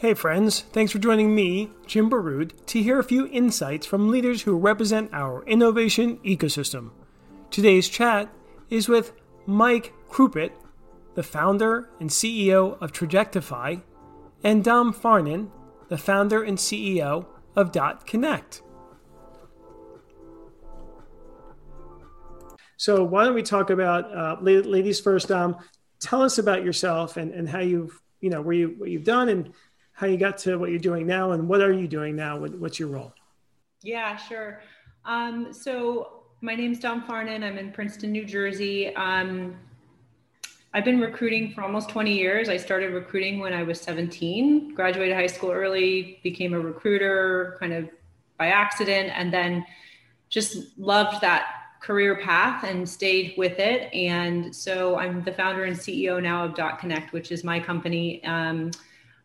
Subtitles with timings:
[0.00, 4.42] Hey, friends, thanks for joining me, Jim Barrood, to hear a few insights from leaders
[4.42, 6.92] who represent our innovation ecosystem.
[7.50, 8.32] Today's chat
[8.70, 9.12] is with
[9.44, 10.52] Mike Krupit,
[11.16, 13.78] the founder and CEO of Trajectify,
[14.44, 15.50] and Dom Farnan,
[15.88, 17.26] the founder and CEO
[17.56, 18.62] of Dot Connect.
[22.76, 25.26] So, why don't we talk about uh, ladies first?
[25.26, 25.56] Dom,
[25.98, 29.28] tell us about yourself and, and how you've you know where you what you've done
[29.28, 29.52] and
[29.98, 32.38] how you got to what you're doing now and what are you doing now?
[32.38, 33.12] What's your role?
[33.82, 34.62] Yeah, sure.
[35.04, 37.42] Um, so my name's Dom Farnan.
[37.42, 38.94] I'm in Princeton, New Jersey.
[38.94, 39.56] Um,
[40.72, 42.48] I've been recruiting for almost 20 years.
[42.48, 47.72] I started recruiting when I was 17, graduated high school early, became a recruiter kind
[47.72, 47.90] of
[48.38, 49.66] by accident, and then
[50.28, 51.48] just loved that
[51.82, 53.92] career path and stayed with it.
[53.92, 58.22] And so I'm the founder and CEO now of Dot Connect, which is my company.
[58.22, 58.70] Um,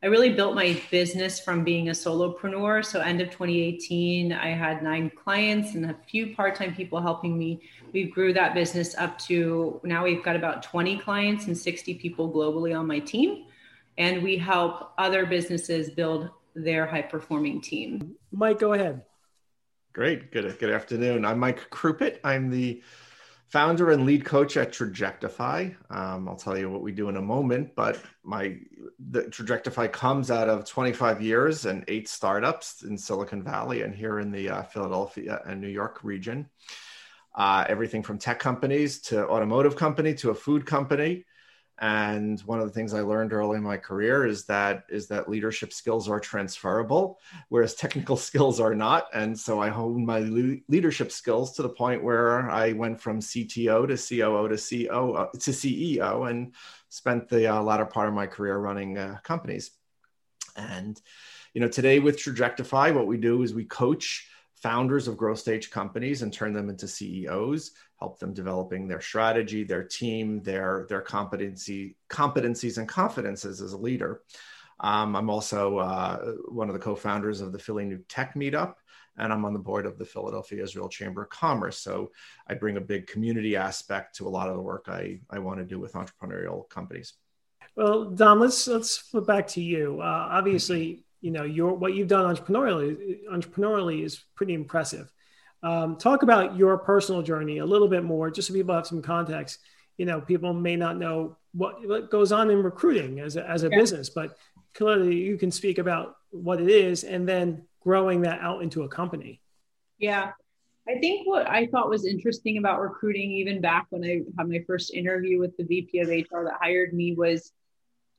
[0.03, 2.83] I really built my business from being a solopreneur.
[2.83, 7.61] So end of 2018, I had nine clients and a few part-time people helping me.
[7.93, 12.29] We grew that business up to now we've got about 20 clients and 60 people
[12.29, 13.45] globally on my team.
[13.97, 18.15] And we help other businesses build their high performing team.
[18.33, 19.03] Mike, go ahead.
[19.93, 20.33] Great.
[20.33, 21.23] Good, good afternoon.
[21.23, 22.19] I'm Mike Krupit.
[22.25, 22.81] I'm the
[23.53, 25.69] founder and lead coach at Trajectify.
[25.91, 28.57] Um, I'll tell you what we do in a moment, but my
[29.11, 34.17] the Trajectify comes out of 25 years and eight startups in Silicon Valley and here
[34.17, 36.49] in the uh, Philadelphia and New York region.
[37.35, 41.23] Uh, everything from tech companies to automotive company to a food company.
[41.79, 45.27] And one of the things I learned early in my career is that is that
[45.27, 49.07] leadership skills are transferable, whereas technical skills are not.
[49.13, 53.19] And so I honed my le- leadership skills to the point where I went from
[53.19, 56.53] CTO to COO to uh, to CEO, and
[56.89, 59.71] spent the uh, latter part of my career running uh, companies.
[60.55, 61.01] And
[61.53, 65.69] you know, today with Trajectify, what we do is we coach founders of growth stage
[65.69, 67.71] companies and turn them into CEOs,
[68.03, 73.77] help them developing their strategy, their team, their their competency, competencies and confidences as a
[73.77, 74.21] leader.
[74.81, 76.17] Um, I'm also uh,
[76.49, 78.73] one of the co-founders of the Philly New Tech Meetup,
[79.17, 81.77] and I'm on the board of the Philadelphia Israel Chamber of Commerce.
[81.79, 82.11] So
[82.49, 85.59] I bring a big community aspect to a lot of the work I, I want
[85.59, 87.13] to do with entrepreneurial companies.
[87.77, 90.01] Well, Dom, let's let's flip back to you.
[90.01, 95.12] Uh, obviously, you know your what you've done entrepreneurially entrepreneurially is pretty impressive.
[95.63, 99.01] Um, talk about your personal journey a little bit more, just so people have some
[99.01, 99.59] context.
[99.97, 103.63] You know, people may not know what, what goes on in recruiting as a, as
[103.63, 103.77] a yeah.
[103.77, 104.37] business, but
[104.73, 108.89] clearly you can speak about what it is and then growing that out into a
[108.89, 109.41] company.
[109.97, 110.31] Yeah.
[110.87, 114.61] I think what I thought was interesting about recruiting, even back when I had my
[114.67, 117.53] first interview with the VP of HR that hired me, was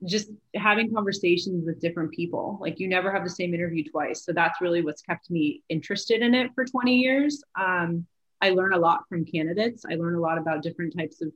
[0.07, 2.59] just having conversations with different people.
[2.61, 4.25] Like you never have the same interview twice.
[4.25, 7.43] So that's really what's kept me interested in it for 20 years.
[7.59, 8.07] Um,
[8.41, 9.85] I learn a lot from candidates.
[9.91, 11.33] I learn a lot about different types of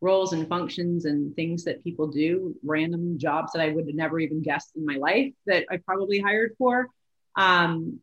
[0.00, 4.20] roles and functions and things that people do, random jobs that I would have never
[4.20, 6.88] even guessed in my life that I probably hired for.
[7.36, 8.00] Um,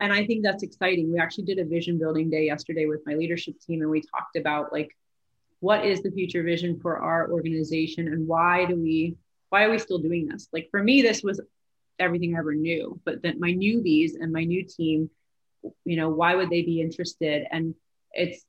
[0.00, 1.12] and I think that's exciting.
[1.12, 4.36] We actually did a vision building day yesterday with my leadership team, and we talked
[4.36, 4.90] about like,
[5.60, 9.16] what is the future vision for our organization and why do we
[9.52, 10.48] why are we still doing this?
[10.50, 11.38] Like for me, this was
[11.98, 12.98] everything I ever knew.
[13.04, 15.10] But then my newbies and my new team,
[15.84, 17.46] you know, why would they be interested?
[17.50, 17.74] And
[18.12, 18.46] it's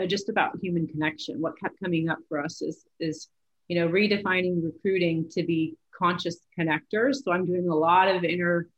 [0.00, 1.42] uh, just about human connection.
[1.42, 3.28] What kept coming up for us is is
[3.68, 7.16] you know redefining recruiting to be conscious connectors.
[7.16, 8.68] So I'm doing a lot of inner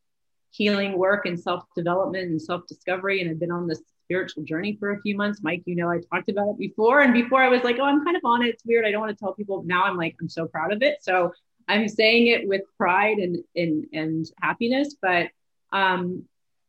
[0.50, 4.76] healing work and self development and self discovery, and I've been on this spiritual journey
[4.80, 5.38] for a few months.
[5.40, 8.04] Mike, you know, I talked about it before, and before I was like, oh, I'm
[8.04, 8.48] kind of on it.
[8.48, 8.84] It's weird.
[8.84, 9.62] I don't want to tell people.
[9.64, 10.96] Now I'm like, I'm so proud of it.
[11.00, 11.32] So
[11.70, 15.28] I'm saying it with pride and and, and happiness, but
[15.72, 16.24] um,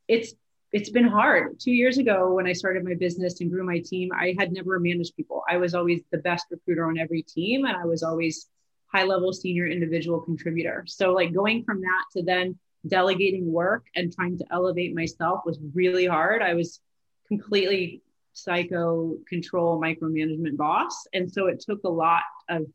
[0.07, 0.33] it's
[0.71, 1.59] it's been hard.
[1.59, 4.79] Two years ago, when I started my business and grew my team, I had never
[4.79, 5.43] managed people.
[5.49, 8.47] I was always the best recruiter on every team, and I was always
[8.93, 10.83] high level senior individual contributor.
[10.87, 15.59] So, like going from that to then delegating work and trying to elevate myself was
[15.73, 16.41] really hard.
[16.41, 16.79] I was
[17.27, 18.01] completely
[18.33, 21.07] psycho control micromanagement boss.
[21.13, 22.65] And so it took a lot of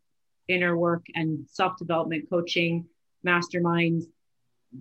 [0.48, 2.86] inner work and self development coaching,
[3.26, 4.04] masterminds,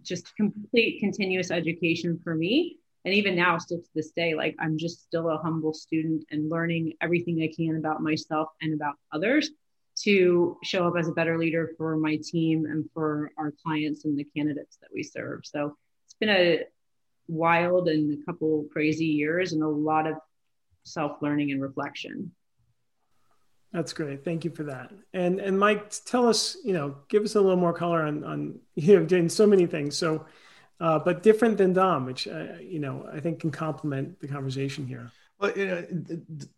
[0.02, 2.78] just complete continuous education for me.
[3.06, 6.50] And even now, still to this day, like I'm just still a humble student and
[6.50, 9.52] learning everything I can about myself and about others
[10.04, 14.18] to show up as a better leader for my team and for our clients and
[14.18, 15.42] the candidates that we serve.
[15.46, 16.64] So it's been a
[17.28, 20.16] wild and a couple crazy years and a lot of
[20.84, 22.32] self learning and reflection.
[23.72, 24.24] That's great.
[24.24, 24.92] Thank you for that.
[25.14, 28.60] And and Mike, tell us, you know, give us a little more color on on
[28.76, 29.98] you know doing so many things.
[29.98, 30.26] So,
[30.80, 34.88] uh, but different than Dom, which uh, you know I think can complement the conversation
[34.88, 35.12] here.
[35.40, 35.86] Well, you know,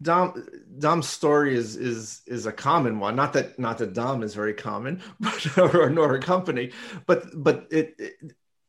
[0.01, 3.15] Dom Dom's story is is is a common one.
[3.15, 6.71] Not that not that Dom is very common, but or nor a company,
[7.07, 8.13] but but it, it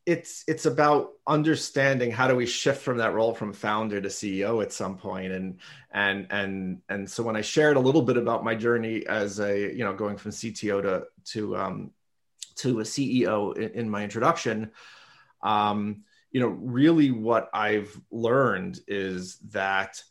[0.09, 4.63] it's it's about understanding how do we shift from that role from founder to CEO
[4.63, 5.33] at some point.
[5.33, 5.59] And
[5.93, 9.71] and and and so when I shared a little bit about my journey as a
[9.71, 11.91] you know going from CTO to to um,
[12.57, 14.71] to a CEO in, in my introduction
[15.43, 20.03] um, you know really what I've learned is that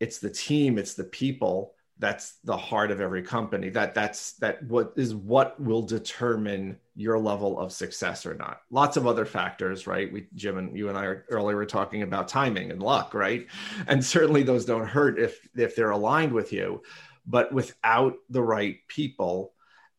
[0.00, 4.62] it's the team it's the people that's the heart of every company that that's that
[4.64, 8.60] what is what will determine your level of success or not.
[8.70, 10.12] Lots of other factors right?
[10.12, 13.46] We jim and you and i earlier were talking about timing and luck right?
[13.86, 16.82] And certainly those don't hurt if if they're aligned with you
[17.26, 19.52] but without the right people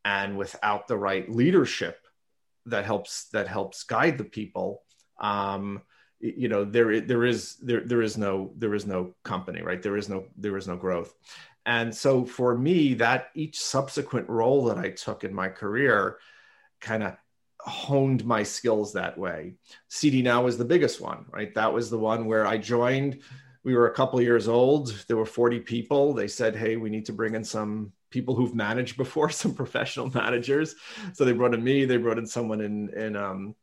[0.05, 1.99] and without the right leadership
[2.65, 4.83] that helps that helps guide the people
[5.19, 5.81] um,
[6.19, 9.81] you know there there is there there is no there is no company right?
[9.81, 11.13] There is no there is no growth
[11.67, 16.17] and so for me, that each subsequent role that I took in my career
[16.79, 17.17] kind of
[17.59, 19.55] honed my skills that way.
[19.91, 21.53] CDnow was the biggest one, right?
[21.55, 23.19] That was the one where I joined.
[23.65, 24.93] We were a couple years old.
[25.09, 26.13] There were 40 people.
[26.13, 30.09] They said, hey, we need to bring in some people who've managed before, some professional
[30.09, 30.73] managers.
[31.11, 33.55] So they brought in me, they brought in someone in, in, um,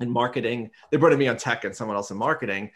[0.00, 0.70] in marketing.
[0.90, 2.70] They brought in me on tech and someone else in marketing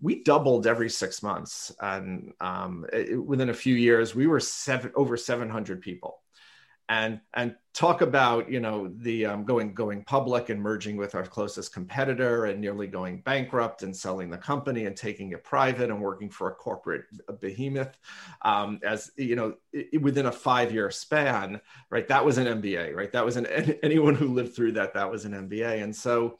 [0.00, 1.72] we doubled every six months.
[1.80, 6.22] And um, it, within a few years we were seven over 700 people.
[6.88, 11.24] And and talk about you know the um, going going public and merging with our
[11.24, 16.00] closest competitor and nearly going bankrupt and selling the company and taking it private and
[16.00, 17.04] working for a corporate
[17.40, 17.96] behemoth
[18.42, 21.60] um, as you know it, within a five year span
[21.90, 22.08] right?
[22.08, 23.12] That was an mba right?
[23.12, 23.46] That was an
[23.84, 26.38] anyone who lived through that that was an mba and so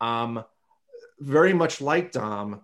[0.00, 0.42] um,
[1.20, 2.62] very much like dom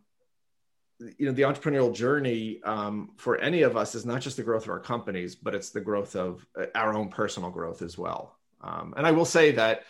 [1.19, 4.65] you know the entrepreneurial journey um, for any of us is not just the growth
[4.65, 8.37] of our companies but it's the growth of uh, our own personal growth as well.
[8.63, 9.83] Um, and i will say that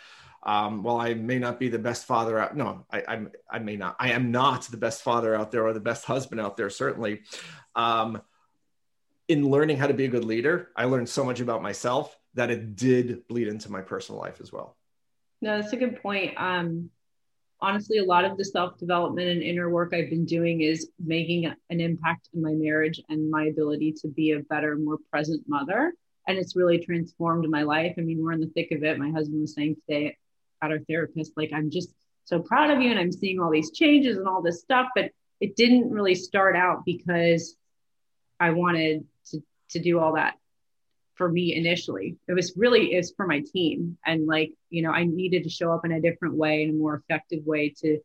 [0.43, 3.77] um, while i may not be the best father out no I, I'm, I may
[3.77, 6.69] not i am not the best father out there or the best husband out there
[6.69, 7.21] certainly.
[7.75, 8.21] Um,
[9.27, 12.51] in learning how to be a good leader i learned so much about myself that
[12.51, 14.77] it did bleed into my personal life as well.
[15.41, 16.35] No that's a good point.
[16.37, 16.91] Um,
[17.59, 21.45] honestly, a lot of the self development and inner work I've been doing is making
[21.45, 25.93] an impact in my marriage and my ability to be a better, more present mother.
[26.27, 27.95] And it's really transformed my life.
[27.97, 28.99] I mean, we're in the thick of it.
[28.99, 30.17] My husband was saying today
[30.61, 31.89] at our therapist, like, I'm just
[32.25, 34.87] so proud of you and I'm seeing all these changes and all this stuff.
[34.93, 37.55] But it didn't really start out because
[38.39, 40.35] I wanted to, to do all that
[41.17, 42.15] for me initially.
[42.27, 43.97] It was really is for my team.
[44.05, 46.73] And like, you know, I needed to show up in a different way, in a
[46.73, 47.99] more effective way to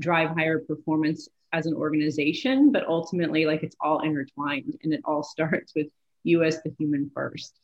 [0.00, 2.72] drive higher performance as an organization.
[2.72, 5.88] But ultimately, like it's all intertwined and it all starts with
[6.24, 7.54] you as the human first.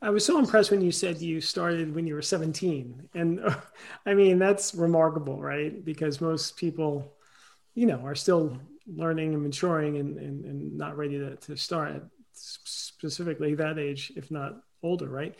[0.00, 3.08] I was so impressed when you said you started when you were 17.
[3.14, 3.40] And
[4.06, 5.84] I mean, that's remarkable, right?
[5.84, 7.14] Because most people,
[7.74, 12.04] you know, are still learning and maturing and, and, and not ready to, to start
[12.34, 15.34] specifically that age, if not older, right?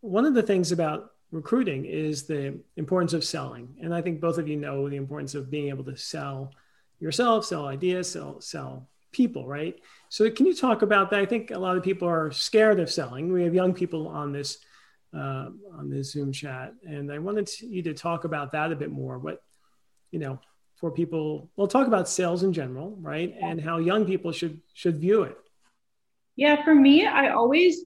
[0.00, 3.76] One of the things about recruiting is the importance of selling.
[3.80, 6.52] And I think both of you know the importance of being able to sell
[7.00, 9.78] yourself, sell ideas, sell, sell people, right?
[10.08, 11.20] So can you talk about that?
[11.20, 13.32] I think a lot of people are scared of selling.
[13.32, 14.58] We have young people on this
[15.14, 18.90] uh, on this Zoom chat, and I wanted you to talk about that a bit
[18.90, 19.18] more.
[19.18, 19.42] What
[20.10, 20.40] you know
[20.76, 24.98] for people, we'll talk about sales in general, right, and how young people should should
[24.98, 25.36] view it.
[26.36, 27.84] Yeah, for me, I always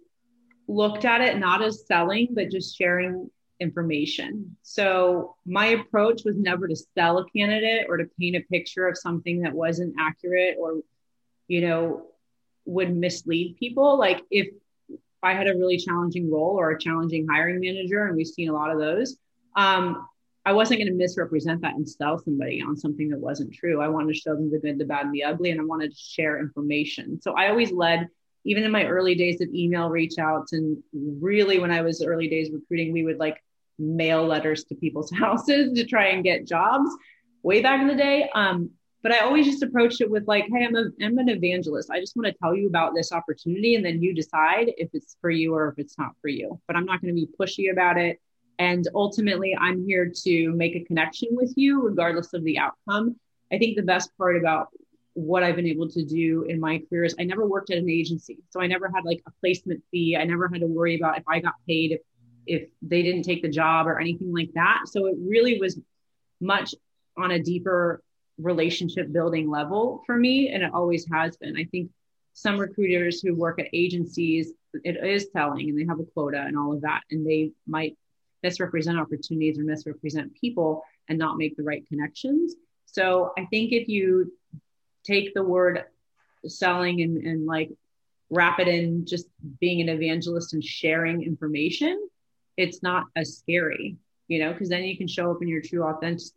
[0.69, 4.57] looked at it not as selling, but just sharing information.
[4.63, 8.99] So my approach was never to sell a candidate or to paint a picture of
[8.99, 10.81] something that wasn't accurate or,
[11.49, 12.07] you know,
[12.67, 13.99] would mislead people.
[13.99, 14.49] Like if
[15.23, 18.53] I had a really challenging role or a challenging hiring manager, and we've seen a
[18.53, 19.17] lot of those,
[19.57, 20.07] um,
[20.45, 23.81] I wasn't going to misrepresent that and sell somebody on something that wasn't true.
[23.81, 25.91] I wanted to show them the good, the bad, and the ugly, and I wanted
[25.91, 27.21] to share information.
[27.21, 28.09] So I always led
[28.47, 32.29] even in my early days of email reach outs and really when I was early
[32.29, 33.43] days recruiting, we would like
[33.79, 36.91] mail letters to people's houses to try and get jobs
[37.43, 38.31] way back in the day.
[38.35, 38.71] Um,
[39.03, 41.91] but I always just approached it with like, hey, I'm, a, I'm an evangelist.
[41.91, 45.17] I just want to tell you about this opportunity and then you decide if it's
[45.21, 46.61] for you or if it's not for you.
[46.67, 48.21] But I'm not going to be pushy about it.
[48.59, 53.17] And ultimately, I'm here to make a connection with you, regardless of the outcome.
[53.53, 54.69] I think the best part about
[55.17, 57.89] what I've been able to do in my career is I never worked at an
[57.89, 58.39] agency.
[58.51, 60.15] So I never had like a placement fee.
[60.15, 62.01] I never had to worry about if I got paid, if,
[62.47, 64.83] if they didn't take the job or anything like that.
[64.89, 65.81] So it really was
[66.39, 66.75] much
[67.17, 68.03] on a deeper
[68.37, 70.51] relationship building level for me.
[70.51, 71.57] And it always has been.
[71.57, 71.91] I think
[72.35, 74.53] some recruiters who work at agencies,
[74.85, 77.01] it is telling and they have a quota and all of that.
[77.11, 77.97] And they might
[78.43, 82.55] misrepresent opportunities or misrepresent people and not make the right connections.
[82.85, 84.33] So I think if you
[85.07, 85.85] take the word
[86.47, 87.71] selling and, and like
[88.31, 89.27] wrap it in just
[89.61, 92.09] being an evangelist and sharing information,
[92.57, 93.97] it's not as scary,
[94.29, 96.33] you know, because then you can show up in your true authentic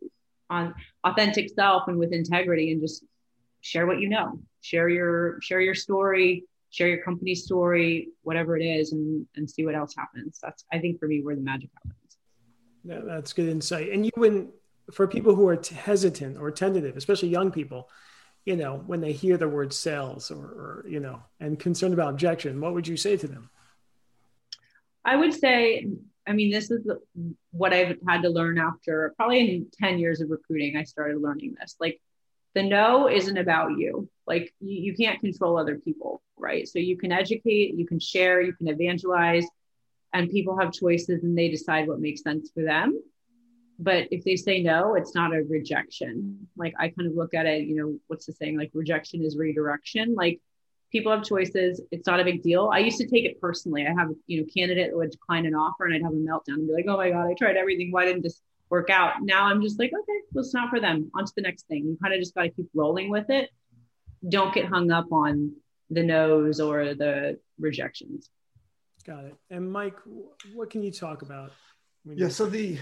[0.50, 0.74] on
[1.04, 3.04] authentic self and with integrity and just
[3.60, 8.64] share what you know share your share your story share your company story whatever it
[8.64, 10.38] is and and see what else happens.
[10.42, 11.94] That's i think for me where the magic happens.
[12.84, 13.90] Yeah, that's good insight.
[13.92, 14.52] And you when
[14.92, 17.88] for people who are t- hesitant or tentative especially young people
[18.44, 22.10] you know when they hear the word sales or, or you know and concerned about
[22.10, 23.50] objection what would you say to them
[25.04, 25.86] i would say
[26.30, 26.86] I mean, this is
[27.50, 30.76] what I've had to learn after probably in 10 years of recruiting.
[30.76, 31.76] I started learning this.
[31.80, 32.00] Like,
[32.54, 34.08] the no isn't about you.
[34.26, 36.68] Like, you, you can't control other people, right?
[36.68, 39.44] So, you can educate, you can share, you can evangelize,
[40.12, 43.00] and people have choices and they decide what makes sense for them.
[43.82, 46.46] But if they say no, it's not a rejection.
[46.56, 48.58] Like, I kind of look at it, you know, what's the saying?
[48.58, 50.14] Like, rejection is redirection.
[50.14, 50.38] Like,
[50.92, 51.80] people have choices.
[51.90, 52.70] It's not a big deal.
[52.72, 53.86] I used to take it personally.
[53.86, 56.66] I have, you know, candidate would decline an offer and I'd have a meltdown and
[56.66, 57.90] be like, oh my God, I tried everything.
[57.90, 59.14] Why didn't this work out?
[59.22, 61.10] Now I'm just like, okay, well, it's not for them.
[61.14, 61.84] On to the next thing.
[61.84, 63.50] You kind of just got to keep rolling with it.
[64.28, 65.54] Don't get hung up on
[65.88, 68.28] the no's or the rejections.
[69.06, 69.34] Got it.
[69.48, 69.96] And Mike,
[70.52, 71.52] what can you talk about?
[72.04, 72.78] Yeah, so the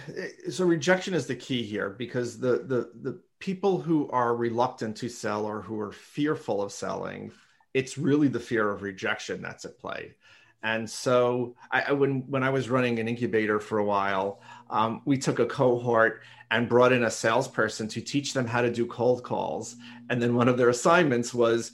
[0.50, 5.08] so rejection is the key here because the the the people who are reluctant to
[5.08, 7.32] sell or who are fearful of selling
[7.74, 10.14] it's really the fear of rejection that's at play.
[10.62, 15.16] And so, I, when when I was running an incubator for a while, um, we
[15.16, 19.22] took a cohort and brought in a salesperson to teach them how to do cold
[19.22, 19.76] calls.
[20.10, 21.72] And then one of their assignments was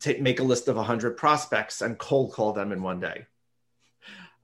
[0.00, 3.26] to make a list of 100 prospects and cold call them in one day.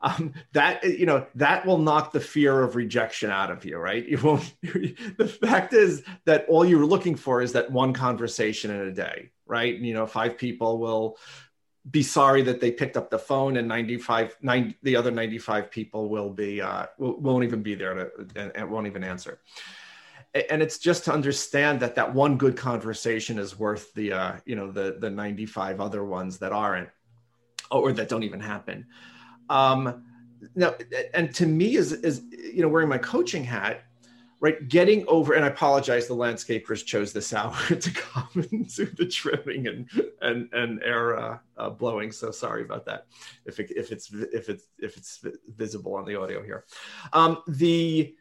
[0.02, 4.06] Um, that you know that will knock the fear of rejection out of you, right?
[4.06, 4.54] You won't.
[4.62, 9.30] the fact is that all you're looking for is that one conversation in a day
[9.46, 9.78] right?
[9.78, 11.16] You know, five people will
[11.88, 16.08] be sorry that they picked up the phone and 95 90, the other 95 people
[16.08, 19.38] will be uh, won't even be there to, and, and won't even answer
[20.50, 24.56] and it's just to understand that that one good conversation is worth the uh, you
[24.56, 26.88] know the the 95 other ones that aren't
[27.70, 28.86] or that don't even happen
[29.50, 30.04] um
[30.54, 30.74] now
[31.14, 33.84] and to me is is you know wearing my coaching hat
[34.40, 38.84] right getting over and i apologize the landscapers chose this hour to come and do
[38.86, 39.88] the trimming and
[40.22, 43.06] and and air uh, uh, blowing so sorry about that.
[43.44, 46.64] If it, if it's if it's if it's visible on the audio here.
[47.12, 48.14] Um, the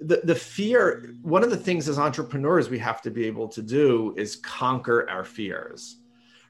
[0.00, 3.60] the, the fear one of the things as entrepreneurs we have to be able to
[3.60, 5.96] do is conquer our fears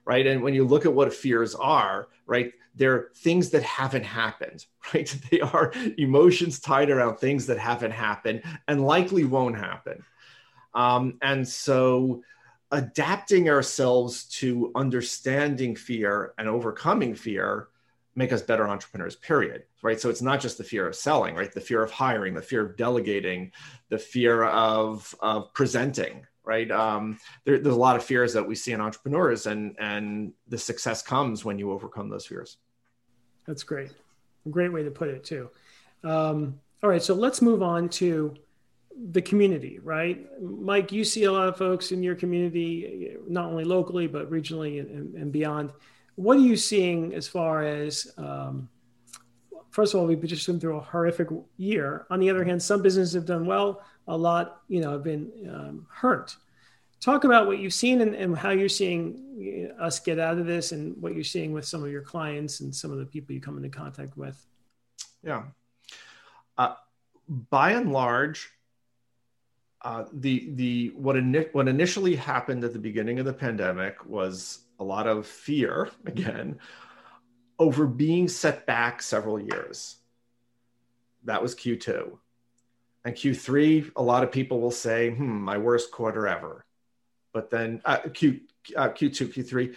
[0.04, 4.64] right and when you look at what fears are right they're things that haven't happened,
[4.94, 5.14] right?
[5.30, 10.04] They are emotions tied around things that haven't happened and likely won't happen.
[10.74, 12.22] Um, and so,
[12.70, 17.68] adapting ourselves to understanding fear and overcoming fear
[18.14, 21.52] make us better entrepreneurs period right so it's not just the fear of selling right
[21.52, 23.50] the fear of hiring the fear of delegating
[23.88, 26.70] the fear of of presenting right?
[26.70, 30.58] Um, there, there's a lot of fears that we see in entrepreneurs and and the
[30.58, 32.56] success comes when you overcome those fears.
[33.46, 33.92] That's great.
[34.50, 35.50] Great way to put it too.
[36.02, 38.34] Um, all right so let's move on to
[39.12, 40.26] the community right?
[40.40, 44.80] Mike you see a lot of folks in your community not only locally but regionally
[44.80, 45.72] and, and beyond.
[46.16, 48.68] What are you seeing as far as um,
[49.70, 52.06] first of all we've just been through a horrific year.
[52.10, 55.30] On the other hand some businesses have done well a lot, you know, have been
[55.48, 56.36] um, hurt.
[57.00, 60.72] Talk about what you've seen and, and, how you're seeing us get out of this,
[60.72, 63.40] and what you're seeing with some of your clients and some of the people you
[63.40, 64.44] come into contact with.
[65.22, 65.44] Yeah,
[66.58, 66.74] uh,
[67.48, 68.50] by and large,
[69.82, 74.58] uh, the the what ini- what initially happened at the beginning of the pandemic was
[74.78, 76.58] a lot of fear again
[77.58, 79.96] over being set back several years.
[81.24, 82.18] That was Q2.
[83.04, 86.64] And Q3, a lot of people will say, hmm, my worst quarter ever.
[87.32, 88.40] But then uh, Q,
[88.76, 89.74] uh, Q2, Q3,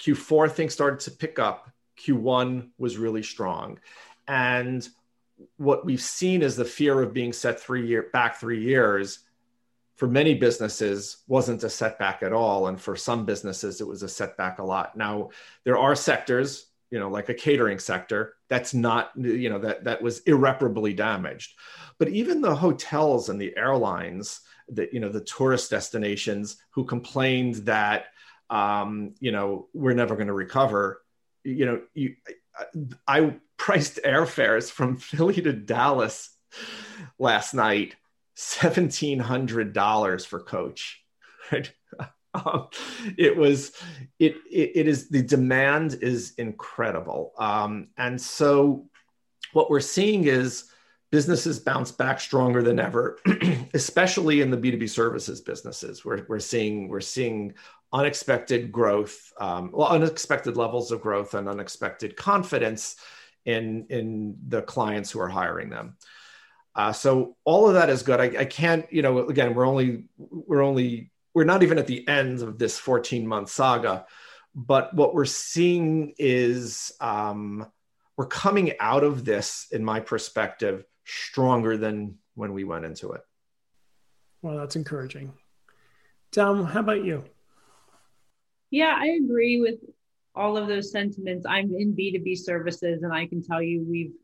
[0.00, 1.70] Q4, things started to pick up.
[1.98, 3.78] Q1 was really strong.
[4.26, 4.88] And
[5.56, 9.20] what we've seen is the fear of being set three year back three years
[9.96, 14.08] for many businesses wasn't a setback at all and for some businesses it was a
[14.08, 15.30] setback a lot now
[15.64, 20.02] there are sectors you know like a catering sector that's not you know that that
[20.02, 21.54] was irreparably damaged.
[21.98, 27.56] But even the hotels and the airlines that you know the tourist destinations who complained
[27.66, 28.06] that
[28.50, 31.02] um, you know we're never going to recover
[31.42, 32.16] you know you
[33.06, 36.30] I priced airfares from Philly to Dallas
[37.18, 37.96] last night
[38.36, 41.02] $1700 for coach
[41.52, 41.72] right
[42.34, 42.68] um,
[43.16, 43.72] it was
[44.18, 47.32] it, it, it is the demand is incredible.
[47.38, 48.86] Um, and so
[49.52, 50.64] what we're seeing is
[51.10, 53.18] businesses bounce back stronger than ever
[53.74, 56.04] especially in the b2b services businesses.
[56.04, 57.54] We're, we're seeing we're seeing
[57.92, 62.96] unexpected growth um, well unexpected levels of growth and unexpected confidence
[63.44, 65.96] in in the clients who are hiring them.
[66.76, 68.20] Uh, so all of that is good.
[68.20, 72.06] I, I, can't, you know, again, we're only, we're only, we're not even at the
[72.08, 74.06] end of this 14 month saga,
[74.54, 77.66] but what we're seeing is um,
[78.16, 83.20] we're coming out of this, in my perspective, stronger than when we went into it.
[84.42, 85.32] Well, that's encouraging.
[86.30, 87.24] Dom, how about you?
[88.70, 89.76] Yeah, I agree with
[90.34, 91.46] all of those sentiments.
[91.48, 94.14] I'm in B2B services, and I can tell you we've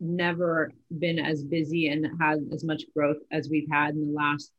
[0.00, 4.50] never been as busy and had as much growth as we've had in the last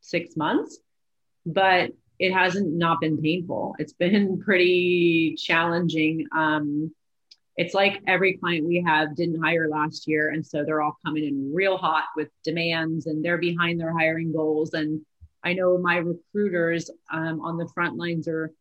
[0.00, 0.78] six months,
[1.46, 3.74] but it hasn't not been painful.
[3.78, 6.26] It's been pretty challenging.
[6.36, 6.94] Um,
[7.56, 11.24] it's like every client we have didn't hire last year, and so they're all coming
[11.24, 14.72] in real hot with demands, and they're behind their hiring goals.
[14.72, 15.02] And
[15.44, 18.52] I know my recruiters um, on the front lines are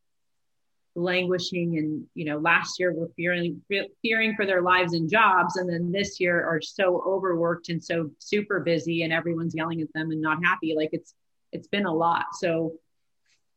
[0.95, 3.61] languishing and you know last year were fearing
[4.01, 8.11] fearing for their lives and jobs and then this year are so overworked and so
[8.19, 11.13] super busy and everyone's yelling at them and not happy like it's
[11.51, 12.25] it's been a lot.
[12.33, 12.73] So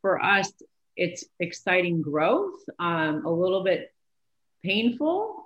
[0.05, 0.53] for us
[0.97, 3.93] it's exciting growth um, a little bit
[4.63, 5.45] painful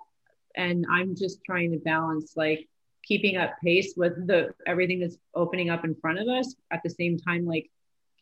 [0.57, 2.69] and i'm just trying to balance like
[3.05, 6.91] keeping up pace with the everything that's opening up in front of us at the
[6.91, 7.71] same time like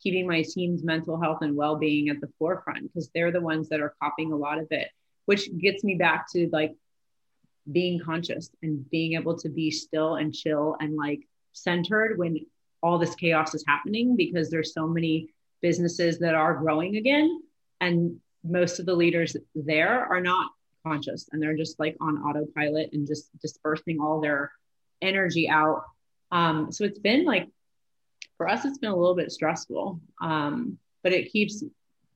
[0.01, 3.81] keeping my team's mental health and well-being at the forefront because they're the ones that
[3.81, 4.89] are copying a lot of it
[5.25, 6.75] which gets me back to like
[7.71, 12.37] being conscious and being able to be still and chill and like centered when
[12.81, 15.29] all this chaos is happening because there's so many
[15.61, 17.41] businesses that are growing again
[17.81, 20.51] and most of the leaders there are not
[20.85, 24.51] conscious and they're just like on autopilot and just dispersing all their
[25.01, 25.83] energy out.
[26.31, 27.47] Um, so it's been like
[28.37, 31.63] for us it's been a little bit stressful um, but it keeps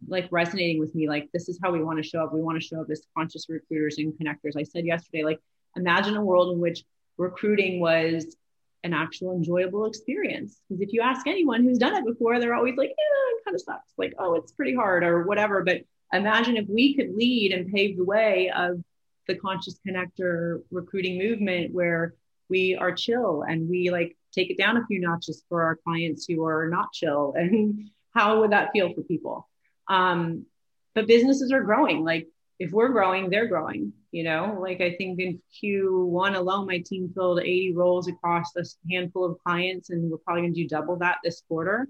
[0.08, 2.34] like resonating with me like this is how we want to show up.
[2.34, 4.58] We want to show up as conscious recruiters and connectors.
[4.58, 5.40] I said yesterday like
[5.76, 6.84] imagine a world in which
[7.18, 8.36] recruiting was
[8.84, 10.60] an actual enjoyable experience.
[10.68, 13.56] Because if you ask anyone who's done it before they're always like yeah it kind
[13.56, 13.94] of sucks.
[13.98, 15.64] Like oh it's pretty hard or whatever.
[15.64, 15.82] But
[16.14, 18.84] imagine if we could lead and pave the way of
[19.28, 22.16] the conscious connector recruiting movement where
[22.50, 26.26] we are chill and we like take it down a few notches for our clients
[26.28, 27.34] who are not chill.
[27.38, 29.48] And how would that feel for people?
[29.88, 30.46] Um,
[30.94, 32.04] but businesses are growing.
[32.04, 32.28] Like
[32.60, 37.12] if we're growing they're growing you know like i think in q1 alone my team
[37.14, 40.98] filled 80 roles across this handful of clients and we're probably going to do double
[40.98, 41.88] that this quarter.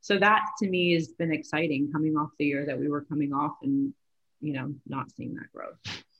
[0.00, 3.32] So that to me has been exciting coming off the year that we were coming
[3.32, 3.94] off and
[4.40, 5.78] you know not seeing that growth.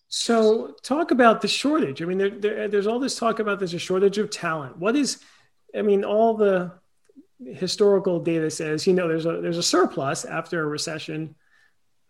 [0.08, 2.00] So talk about the shortage.
[2.00, 4.78] I mean there, there, there's all this talk about there's a shortage of talent.
[4.78, 5.22] What is
[5.74, 6.72] I mean, all the
[7.44, 11.34] historical data says, you know, there's a there's a surplus after a recession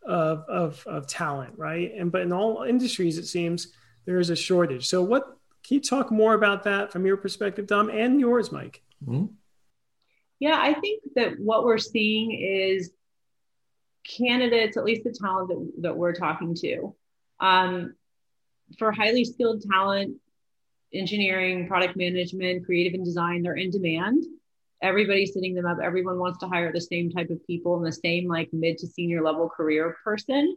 [0.06, 1.92] of of, of talent, right?
[1.96, 3.68] And but in all industries, it seems
[4.04, 4.86] there is a shortage.
[4.86, 5.24] So, what
[5.64, 8.82] can you talk more about that from your perspective, Dom, and yours, Mike?
[9.04, 9.26] Mm-hmm.
[10.40, 12.90] Yeah, I think that what we're seeing is
[14.04, 16.94] candidates, at least the talent that, that we're talking to,
[17.38, 17.94] um,
[18.78, 20.16] for highly skilled talent,
[20.92, 24.24] engineering, product management, creative and design, they're in demand.
[24.82, 25.78] Everybody's sitting them up.
[25.82, 28.86] Everyone wants to hire the same type of people and the same like mid to
[28.86, 30.56] senior level career person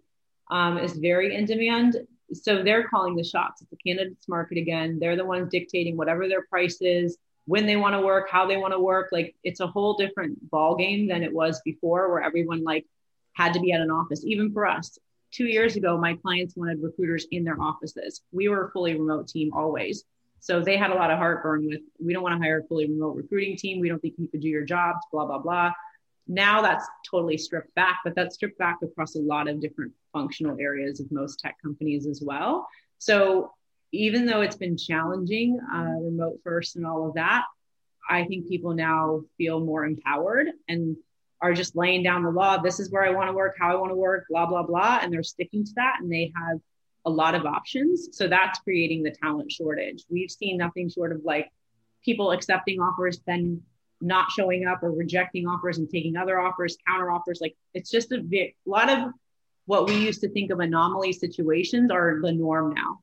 [0.50, 1.98] um, is very in demand.
[2.34, 3.62] So they're calling the shots.
[3.62, 4.98] It's the candidates market again.
[5.00, 8.58] They're the ones dictating whatever their price is, when they want to work, how they
[8.58, 9.10] want to work.
[9.12, 12.86] Like it's a whole different ball game than it was before, where everyone like
[13.34, 14.24] had to be at an office.
[14.26, 14.98] Even for us,
[15.32, 18.22] two years ago, my clients wanted recruiters in their offices.
[18.32, 20.04] We were a fully remote team always.
[20.46, 22.88] So they had a lot of heartburn with, we don't want to hire a fully
[22.88, 23.80] remote recruiting team.
[23.80, 25.72] We don't think you could do your jobs, blah, blah, blah.
[26.28, 30.56] Now that's totally stripped back, but that's stripped back across a lot of different functional
[30.60, 32.68] areas of most tech companies as well.
[33.00, 33.54] So
[33.92, 37.46] even though it's been challenging, uh, remote first and all of that,
[38.08, 40.96] I think people now feel more empowered and
[41.42, 42.58] are just laying down the law.
[42.58, 45.00] This is where I want to work, how I want to work, blah, blah, blah.
[45.02, 46.60] And they're sticking to that and they have
[47.06, 48.10] a lot of options.
[48.12, 50.04] So that's creating the talent shortage.
[50.10, 51.50] We've seen nothing short of like
[52.04, 53.62] people accepting offers, then
[54.02, 57.40] not showing up or rejecting offers and taking other offers, counter offers.
[57.42, 59.12] Like it's just a, a lot of
[59.66, 63.00] what we used to think of anomaly situations are the norm now.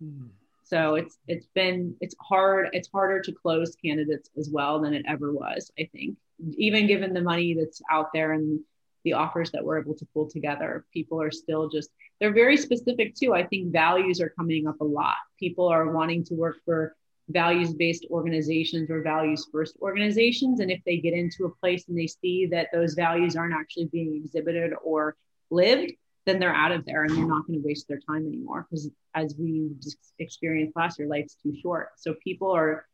[0.00, 0.26] Hmm.
[0.64, 5.04] So it's it's been it's hard it's harder to close candidates as well than it
[5.06, 5.70] ever was.
[5.78, 6.16] I think
[6.56, 8.60] even given the money that's out there and
[9.04, 13.14] the offers that we're able to pull together, people are still just they're very specific
[13.14, 13.34] too.
[13.34, 15.16] I think values are coming up a lot.
[15.38, 16.94] People are wanting to work for
[17.28, 20.60] values based organizations or values first organizations.
[20.60, 23.86] And if they get into a place and they see that those values aren't actually
[23.86, 25.16] being exhibited or
[25.50, 25.92] lived,
[26.26, 28.90] then they're out of there and they're not going to waste their time anymore because
[29.14, 29.70] as we
[30.18, 32.86] experienced last year life's too short so people are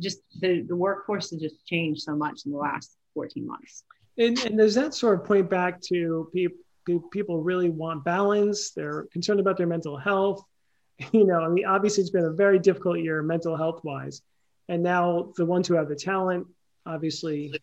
[0.00, 3.84] just the, the workforce has just changed so much in the last 14 months
[4.18, 6.58] and, and does that sort of point back to people
[7.12, 10.42] people really want balance they're concerned about their mental health
[11.12, 14.22] you know i mean obviously it's been a very difficult year mental health wise
[14.68, 16.46] and now the ones who have the talent
[16.86, 17.54] obviously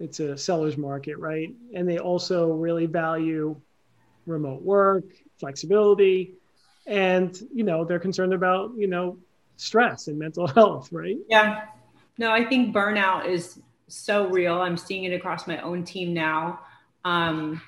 [0.00, 3.54] it's a seller's market right and they also really value
[4.26, 5.04] remote work,
[5.38, 6.34] flexibility,
[6.86, 9.18] and you know they're concerned about you know
[9.56, 11.16] stress and mental health, right?
[11.28, 11.66] Yeah.
[12.18, 14.60] No, I think burnout is so real.
[14.60, 16.60] I'm seeing it across my own team now.
[17.04, 17.60] Um,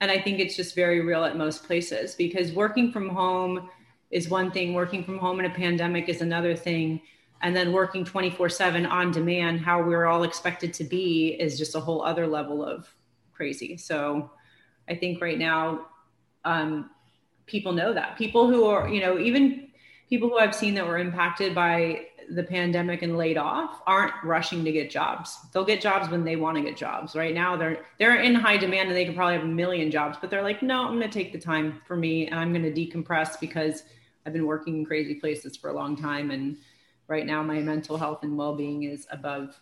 [0.00, 3.68] and I think it's just very real at most places because working from home
[4.10, 7.00] is one thing, working from home in a pandemic is another thing.
[7.42, 11.74] And then working 24 7 on demand, how we're all expected to be, is just
[11.74, 12.86] a whole other level of
[13.32, 13.78] crazy.
[13.78, 14.30] So
[14.88, 15.86] I think right now
[16.44, 16.90] um,
[17.50, 19.68] people know that people who are you know even
[20.08, 24.64] people who i've seen that were impacted by the pandemic and laid off aren't rushing
[24.64, 27.84] to get jobs they'll get jobs when they want to get jobs right now they're
[27.98, 30.62] they're in high demand and they can probably have a million jobs but they're like
[30.62, 33.84] no i'm going to take the time for me and i'm going to decompress because
[34.26, 36.56] i've been working in crazy places for a long time and
[37.08, 39.60] right now my mental health and well-being is above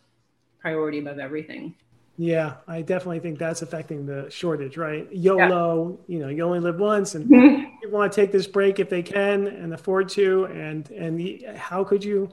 [0.60, 1.74] priority above everything
[2.20, 5.06] yeah, I definitely think that's affecting the shortage, right?
[5.12, 6.14] YOLO, yeah.
[6.14, 7.28] you know, you only live once, and
[7.80, 11.84] people want to take this break if they can and afford to, and and how
[11.84, 12.28] could you,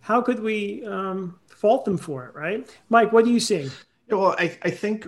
[0.00, 2.68] how could we um, fault them for it, right?
[2.88, 3.70] Mike, what are you seeing?
[4.08, 5.06] Yeah, well, I I think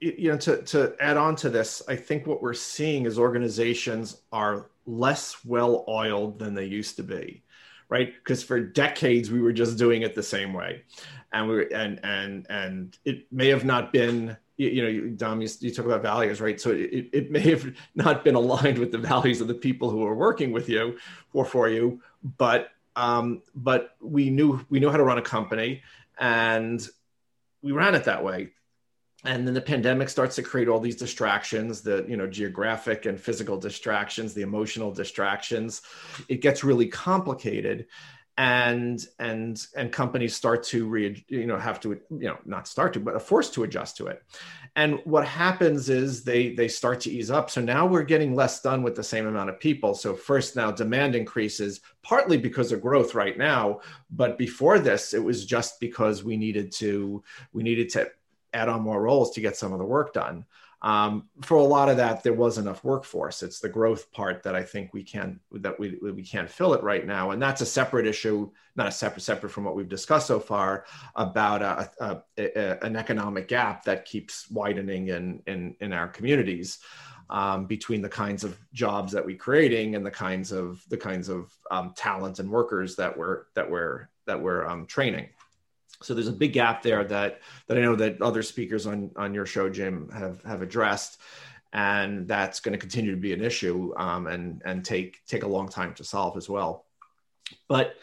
[0.00, 4.22] you know to to add on to this, I think what we're seeing is organizations
[4.32, 7.42] are less well oiled than they used to be
[7.88, 10.82] right because for decades we were just doing it the same way
[11.32, 15.48] and we were, and and and it may have not been you know dom you,
[15.60, 18.98] you talk about values right so it, it may have not been aligned with the
[18.98, 20.96] values of the people who are working with you
[21.32, 22.00] or for you
[22.38, 25.82] but um but we knew we knew how to run a company
[26.18, 26.86] and
[27.62, 28.50] we ran it that way.
[29.24, 33.20] And then the pandemic starts to create all these distractions the you know geographic and
[33.20, 35.82] physical distractions the emotional distractions.
[36.28, 37.86] It gets really complicated
[38.38, 42.92] and and and companies start to re, you know have to you know not start
[42.94, 44.22] to but are forced to adjust to it.
[44.76, 47.50] And what happens is they they start to ease up.
[47.50, 49.94] So now we're getting less done with the same amount of people.
[49.94, 55.22] So first now demand increases partly because of growth right now but before this it
[55.22, 58.10] was just because we needed to we needed to
[58.52, 60.44] add on more roles to get some of the work done.
[60.82, 63.42] Um, for a lot of that, there was enough workforce.
[63.42, 66.82] It's the growth part that I think we can that we we can't fill it
[66.82, 70.26] right now, and that's a separate issue, not a separate separate from what we've discussed
[70.26, 75.92] so far about a, a, a, an economic gap that keeps widening in in, in
[75.92, 76.78] our communities.
[77.28, 81.28] Um, between the kinds of jobs that we're creating and the kinds of the kinds
[81.28, 85.28] of um, talent and workers that we're that we're that we're um, training.
[86.02, 89.34] So there's a big gap there that that I know that other speakers on on
[89.34, 91.20] your show, Jim, have have addressed,
[91.72, 95.48] and that's going to continue to be an issue um, and and take take a
[95.48, 96.86] long time to solve as well.
[97.68, 97.94] But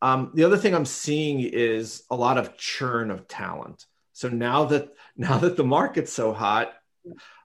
[0.00, 3.86] um, the other thing I'm seeing is a lot of churn of talent.
[4.12, 6.72] So now that now that the market's so hot,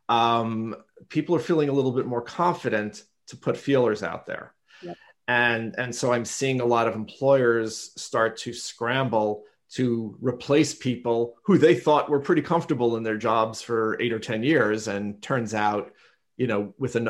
[0.09, 0.75] um,
[1.09, 4.53] people are feeling a little bit more confident to put feelers out there.
[4.81, 4.97] Yep.
[5.27, 9.43] And and so I'm seeing a lot of employers start to scramble
[9.73, 14.19] to replace people who they thought were pretty comfortable in their jobs for eight or
[14.19, 14.87] 10 years.
[14.87, 15.93] And turns out,
[16.37, 17.09] you know, with an,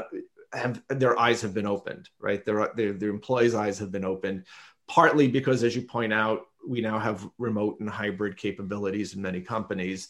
[0.54, 2.43] have, their eyes have been opened, right?
[2.45, 4.45] Their, their, their employees' eyes have been opened,
[4.88, 9.41] partly because, as you point out, we now have remote and hybrid capabilities in many
[9.41, 10.08] companies.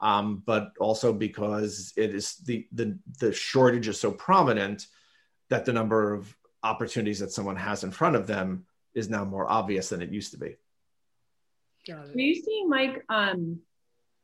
[0.00, 4.86] Um, but also because it is the, the the shortage is so prominent
[5.48, 9.50] that the number of opportunities that someone has in front of them is now more
[9.50, 10.56] obvious than it used to be.
[12.14, 13.04] Are you seeing Mike?
[13.08, 13.60] Um,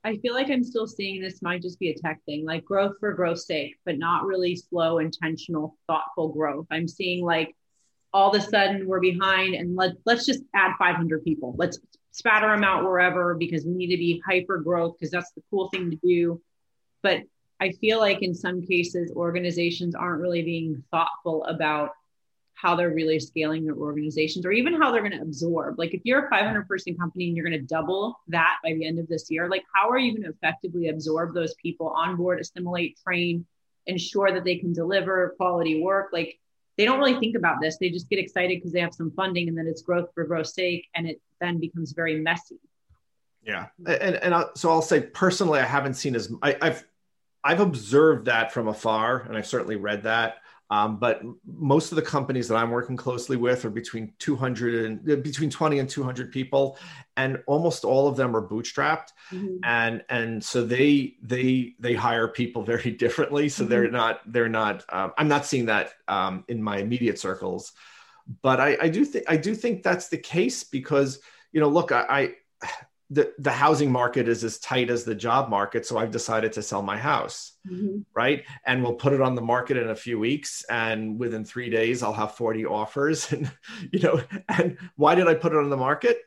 [0.04, 2.94] I feel like I'm still seeing this might just be a tech thing, like growth
[2.98, 6.66] for growth's sake, but not really slow, intentional, thoughtful growth.
[6.70, 7.54] I'm seeing like
[8.12, 11.54] all of a sudden we're behind and let, let's just add 500 people.
[11.56, 11.78] Let's
[12.10, 15.68] spatter them out wherever because we need to be hyper growth because that's the cool
[15.68, 16.42] thing to do.
[17.02, 17.22] But
[17.60, 21.90] I feel like in some cases, organizations aren't really being thoughtful about
[22.62, 25.80] how they're really scaling their organizations or even how they're going to absorb.
[25.80, 28.86] Like if you're a 500 person company and you're going to double that by the
[28.86, 32.40] end of this year, like how are you going to effectively absorb those people, onboard,
[32.40, 33.44] assimilate, train,
[33.86, 36.10] ensure that they can deliver quality work?
[36.12, 36.38] Like
[36.78, 37.78] they don't really think about this.
[37.78, 40.54] They just get excited because they have some funding and then it's growth for growth's
[40.54, 42.60] sake and it then becomes very messy.
[43.44, 43.66] Yeah.
[43.84, 46.86] And, and I'll, so I'll say personally, I haven't seen as I, I've,
[47.42, 50.36] I've observed that from afar and I've certainly read that.
[50.72, 55.10] Um, but most of the companies that I'm working closely with are between 200 and
[55.10, 56.78] uh, between 20 and 200 people,
[57.18, 59.56] and almost all of them are bootstrapped, mm-hmm.
[59.64, 63.50] and and so they they they hire people very differently.
[63.50, 63.70] So mm-hmm.
[63.70, 64.82] they're not they're not.
[64.88, 67.72] Um, I'm not seeing that um, in my immediate circles,
[68.40, 71.20] but I, I do think I do think that's the case because
[71.52, 72.68] you know look I, I
[73.12, 76.62] the, the housing market is as tight as the job market so i've decided to
[76.62, 78.00] sell my house mm-hmm.
[78.14, 78.44] right?
[78.64, 82.02] And we'll put it on the market in a few weeks and within three days
[82.02, 83.50] i'll have 40 offers and
[83.90, 86.18] you know and why did i put it on the market?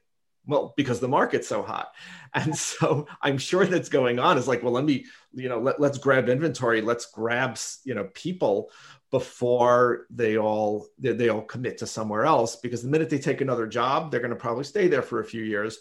[0.47, 1.91] Well because the market's so hot.
[2.33, 4.37] And so i'm sure that's going on.
[4.37, 6.81] Is like well let me you know let, let's grab inventory.
[6.81, 8.71] Let's grab you know people
[9.15, 13.39] before they all they, they, all commit to somewhere else because the minute they take
[13.39, 15.77] another job they're going to probably stay there for a few years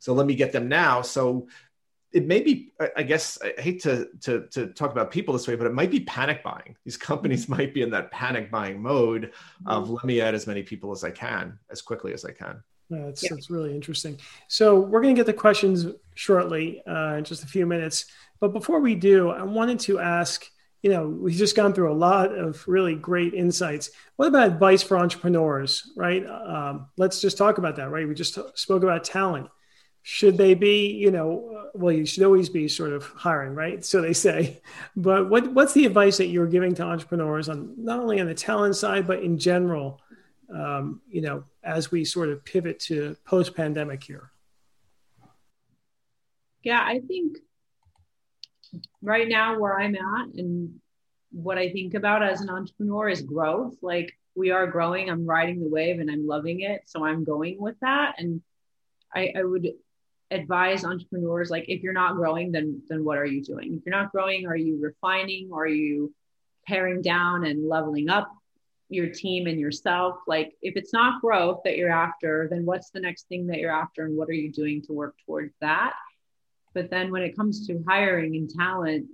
[0.00, 1.46] so let me get them now so
[2.12, 5.54] it may be i guess i hate to, to to talk about people this way
[5.54, 7.58] but it might be panic buying these companies mm-hmm.
[7.58, 9.30] might be in that panic buying mode
[9.66, 9.94] of mm-hmm.
[9.94, 13.22] let me add as many people as i can as quickly as i can that's,
[13.22, 13.28] yeah.
[13.30, 14.18] that's really interesting
[14.48, 18.06] so we're going to get the questions shortly uh, in just a few minutes
[18.40, 20.51] but before we do i wanted to ask
[20.82, 23.90] you know, we've just gone through a lot of really great insights.
[24.16, 26.26] What about advice for entrepreneurs, right?
[26.26, 28.06] Um, let's just talk about that, right?
[28.06, 29.48] We just t- spoke about talent.
[30.02, 33.84] Should they be, you know, well, you should always be sort of hiring, right?
[33.84, 34.60] So they say.
[34.96, 38.34] But what, what's the advice that you're giving to entrepreneurs on not only on the
[38.34, 40.00] talent side, but in general,
[40.52, 44.32] um, you know, as we sort of pivot to post pandemic here?
[46.64, 47.38] Yeah, I think
[49.02, 50.80] right now where I'm at and
[51.30, 53.74] what I think about as an entrepreneur is growth.
[53.82, 56.82] Like we are growing, I'm riding the wave and I'm loving it.
[56.86, 58.14] So I'm going with that.
[58.18, 58.42] And
[59.14, 59.68] I, I would
[60.30, 63.74] advise entrepreneurs like if you're not growing, then then what are you doing?
[63.74, 65.50] If you're not growing, are you refining?
[65.52, 66.14] Are you
[66.66, 68.30] paring down and leveling up
[68.88, 70.16] your team and yourself?
[70.26, 73.70] Like if it's not growth that you're after, then what's the next thing that you're
[73.70, 75.92] after and what are you doing to work towards that?
[76.74, 79.06] But then when it comes to hiring and talent,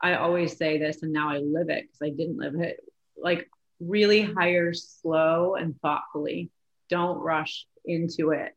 [0.00, 2.80] I always say this and now I live it because I didn't live it.
[3.16, 6.50] Like, really hire slow and thoughtfully.
[6.88, 8.54] Don't rush into it.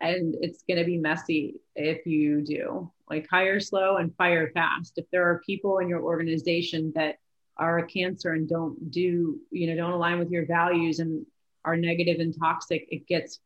[0.00, 2.90] And it's going to be messy if you do.
[3.08, 4.94] Like, hire slow and fire fast.
[4.96, 7.16] If there are people in your organization that
[7.56, 11.26] are a cancer and don't do, you know, don't align with your values and
[11.64, 13.38] are negative and toxic, it gets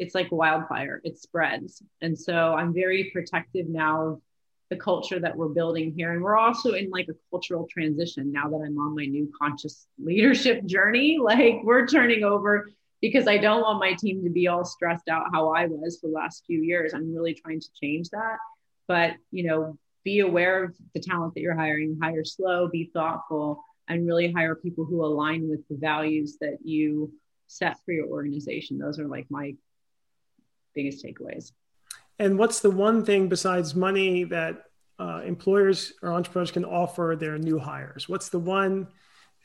[0.00, 1.82] it's like wildfire it spreads.
[2.00, 4.20] And so i'm very protective now of
[4.70, 6.12] the culture that we're building here.
[6.12, 9.86] And we're also in like a cultural transition now that i'm on my new conscious
[10.02, 11.18] leadership journey.
[11.30, 12.68] Like we're turning over
[13.00, 16.08] because i don't want my team to be all stressed out how i was for
[16.08, 16.94] the last few years.
[16.94, 18.38] I'm really trying to change that.
[18.88, 21.98] But you know be aware of the talent that you're hiring.
[22.02, 27.12] Hire slow be thoughtful and really hire people who align with the values that you
[27.48, 28.78] set for your organization.
[28.78, 29.54] Those are like my
[30.74, 31.52] biggest takeaways.
[32.18, 34.64] And what's the one thing besides money that
[34.98, 38.08] uh, employers or entrepreneurs can offer their new hires?
[38.08, 38.88] What's the one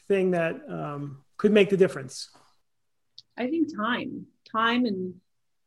[0.08, 2.30] thing that um, could make the difference?
[3.38, 5.16] I think time, time, and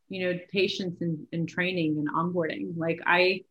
[0.09, 2.77] you know, patience and, and training and onboarding.
[2.77, 3.43] Like I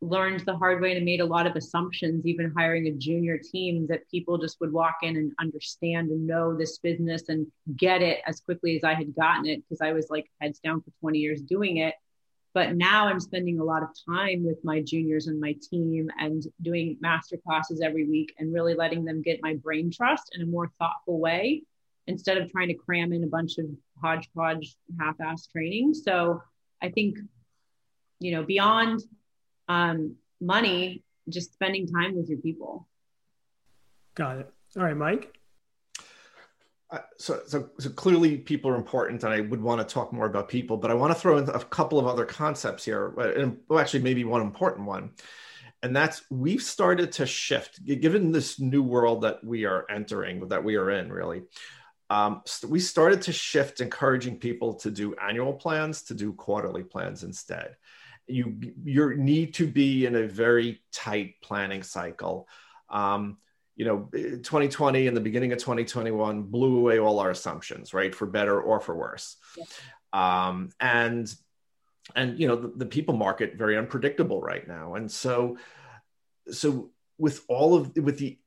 [0.00, 3.86] learned the hard way and made a lot of assumptions, even hiring a junior team,
[3.88, 8.20] that people just would walk in and understand and know this business and get it
[8.26, 11.18] as quickly as I had gotten it because I was like heads down for 20
[11.18, 11.94] years doing it.
[12.52, 16.42] But now I'm spending a lot of time with my juniors and my team and
[16.62, 20.46] doing master classes every week and really letting them get my brain trust in a
[20.46, 21.62] more thoughtful way
[22.06, 23.66] instead of trying to cram in a bunch of
[24.02, 25.94] hodgepodge half-ass training.
[25.94, 26.42] So
[26.82, 27.18] I think,
[28.18, 29.00] you know, beyond
[29.70, 32.88] um, money, just spending time with your people.
[34.16, 34.52] Got it.
[34.76, 35.36] All right, Mike.
[37.18, 40.48] so, so, so clearly people are important and I would want to talk more about
[40.48, 43.14] people, but I want to throw in a couple of other concepts here.
[43.36, 45.10] And well, actually maybe one important one.
[45.82, 50.64] And that's we've started to shift given this new world that we are entering, that
[50.64, 51.42] we are in really.
[52.10, 57.22] Um, we started to shift encouraging people to do annual plans to do quarterly plans
[57.22, 57.76] instead.
[58.26, 62.48] You, you need to be in a very tight planning cycle.
[62.88, 63.38] Um,
[63.80, 68.26] you know 2020 and the beginning of 2021 blew away all our assumptions right for
[68.26, 69.64] better or for worse yeah.
[70.48, 71.34] um, and
[72.14, 75.56] and you know the, the, people market very unpredictable right now and so
[76.50, 78.38] so with all of with the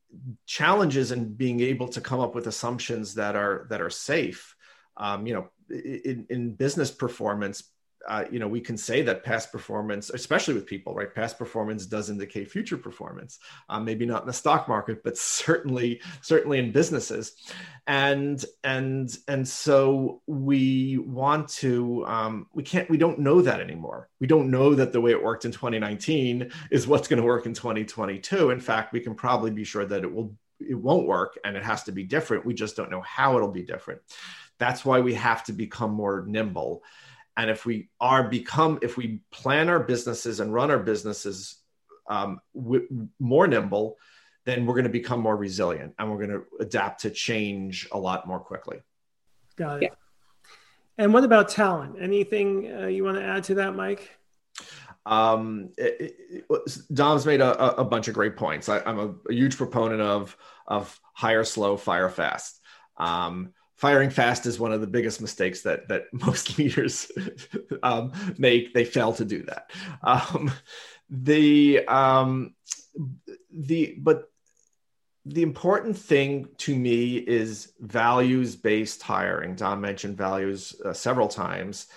[0.45, 4.55] challenges in being able to come up with assumptions that are that are safe.
[4.95, 7.63] Um, you know in, in business performance
[8.07, 11.13] uh, you know, we can say that past performance, especially with people, right?
[11.13, 13.39] Past performance does indicate future performance.
[13.69, 17.35] Um, maybe not in the stock market, but certainly, certainly in businesses.
[17.87, 22.05] And and and so we want to.
[22.05, 22.89] Um, we can't.
[22.89, 24.09] We don't know that anymore.
[24.19, 27.45] We don't know that the way it worked in 2019 is what's going to work
[27.45, 28.51] in 2022.
[28.51, 30.35] In fact, we can probably be sure that it will.
[30.59, 32.45] It won't work, and it has to be different.
[32.45, 34.01] We just don't know how it'll be different.
[34.59, 36.83] That's why we have to become more nimble
[37.37, 41.57] and if we are become if we plan our businesses and run our businesses
[42.09, 42.87] um, w-
[43.19, 43.97] more nimble
[44.45, 47.97] then we're going to become more resilient and we're going to adapt to change a
[47.97, 48.81] lot more quickly
[49.55, 50.53] got it yeah.
[50.97, 54.17] and what about talent anything uh, you want to add to that mike
[55.05, 58.69] um, it, it, Dom's made a, a, bunch of great points.
[58.69, 62.61] I, am a, a, huge proponent of of hire slow, fire fast.
[62.95, 67.11] Um, firing fast is one of the biggest mistakes that that most leaders
[67.83, 68.73] um, make.
[68.73, 69.71] They fail to do that.
[70.01, 70.51] Um,
[71.09, 72.55] the um,
[73.51, 74.29] the but
[75.25, 79.55] the important thing to me is values based hiring.
[79.55, 81.87] Dom mentioned values uh, several times.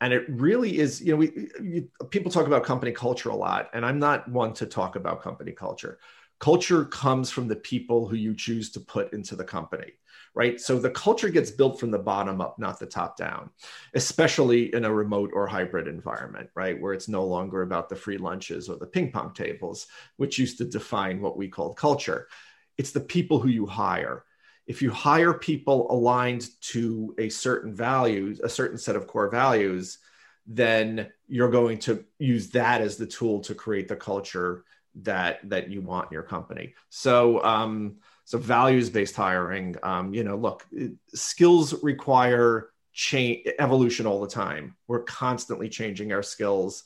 [0.00, 3.68] And it really is, you know, we you, people talk about company culture a lot,
[3.74, 5.98] and I'm not one to talk about company culture.
[6.38, 9.94] Culture comes from the people who you choose to put into the company
[10.34, 10.60] right?
[10.60, 13.50] So the culture gets built from the bottom up, not the top down,
[13.94, 16.80] especially in a remote or hybrid environment, right?
[16.80, 19.86] Where it's no longer about the free lunches or the ping pong tables,
[20.16, 22.28] which used to define what we called culture.
[22.76, 24.24] It's the people who you hire.
[24.66, 29.98] If you hire people aligned to a certain values, a certain set of core values,
[30.46, 34.64] then you're going to use that as the tool to create the culture
[35.02, 36.74] that that you want in your company.
[36.88, 37.96] So um,
[38.28, 40.66] so values based hiring, um, you know, look,
[41.14, 44.76] skills require change evolution all the time.
[44.86, 46.84] We're constantly changing our skills,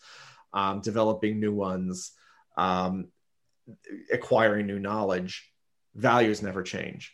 [0.52, 2.12] um, developing new ones,
[2.56, 3.08] um,
[4.12, 5.52] acquiring new knowledge.
[5.96, 7.12] Values never change.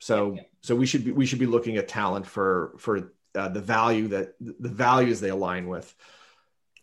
[0.00, 3.60] So, so we should be we should be looking at talent for for uh, the
[3.60, 5.94] value that the values they align with.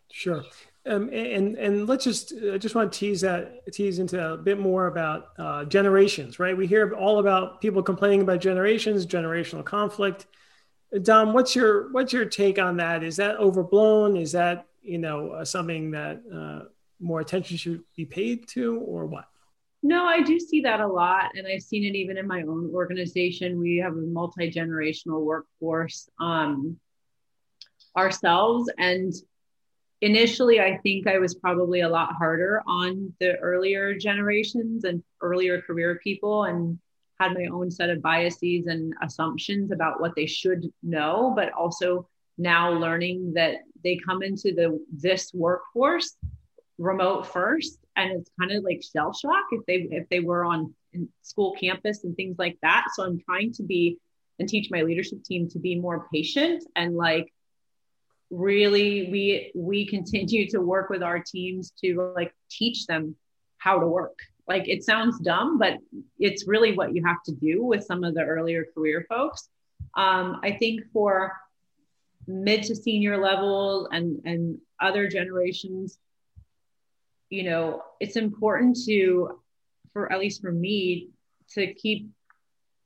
[0.10, 0.46] Sure.
[0.84, 4.60] Um, and and let's just I just want to tease that tease into a bit
[4.60, 6.58] more about uh, generations, right?
[6.58, 10.26] We hear all about people complaining about generations, generational conflict.
[11.04, 13.04] Dom, what's your what's your take on that?
[13.04, 14.17] Is that overblown?
[14.17, 16.67] Is that you know uh, something that uh,
[17.00, 19.26] more attention should be paid to, or what?
[19.84, 22.72] No, I do see that a lot, and I've seen it even in my own
[22.74, 23.60] organization.
[23.60, 26.80] We have a multi generational workforce um,
[27.96, 29.13] ourselves, and
[30.02, 35.62] initially i think i was probably a lot harder on the earlier generations and earlier
[35.62, 36.80] career people and
[37.20, 42.08] had my own set of biases and assumptions about what they should know but also
[42.38, 46.16] now learning that they come into the this workforce
[46.78, 50.74] remote first and it's kind of like shell shock if they if they were on
[51.22, 52.88] school campus and things like that.
[52.94, 53.98] So i'm trying to be
[54.40, 57.32] and teach my leadership team to be more patient and like
[58.32, 63.15] really we we continue to work with our teams to like teach them
[63.58, 64.17] how to work.
[64.48, 65.78] Like it sounds dumb but
[66.17, 69.50] it's really what you have to do with some of the earlier career folks.
[69.96, 71.34] Um, i think for
[72.28, 75.98] mid to senior level and and other generations
[77.30, 79.39] you know it's important to
[79.91, 81.10] for at least for me
[81.54, 82.10] to keep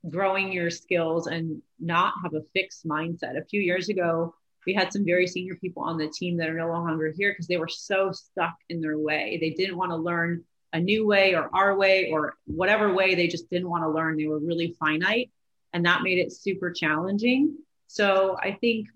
[0.08, 3.38] growing your skills and not have a fixed mindset.
[3.38, 4.34] A few years ago
[4.66, 7.46] we had some very senior people on the team that are no longer here because
[7.46, 9.38] they were so stuck in their way.
[9.40, 13.28] They didn't want to learn a new way or our way or whatever way they
[13.28, 14.16] just didn't want to learn.
[14.16, 15.30] They were really finite
[15.72, 17.56] and that made it super challenging.
[17.86, 18.88] So I think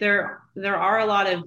[0.00, 1.44] there there are a lot of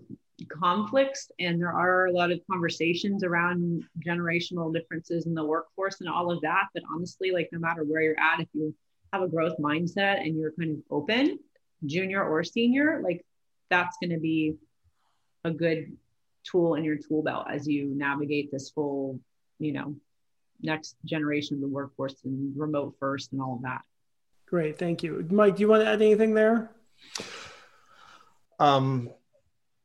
[0.49, 6.09] conflicts and there are a lot of conversations around generational differences in the workforce and
[6.09, 8.73] all of that but honestly like no matter where you're at if you
[9.13, 11.39] have a growth mindset and you're kind of open,
[11.85, 13.25] junior or senior, like
[13.69, 14.55] that's going to be
[15.43, 15.95] a good
[16.43, 19.19] tool in your tool belt as you navigate this whole,
[19.59, 19.95] you know,
[20.61, 23.81] next generation of the workforce and remote first and all of that.
[24.47, 25.55] Great, thank you, Mike.
[25.55, 26.71] Do you want to add anything there?
[28.59, 29.09] Um,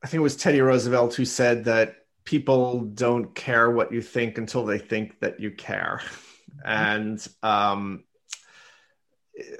[0.02, 4.38] I think it was Teddy Roosevelt who said that people don't care what you think
[4.38, 6.00] until they think that you care,
[6.64, 8.04] and um,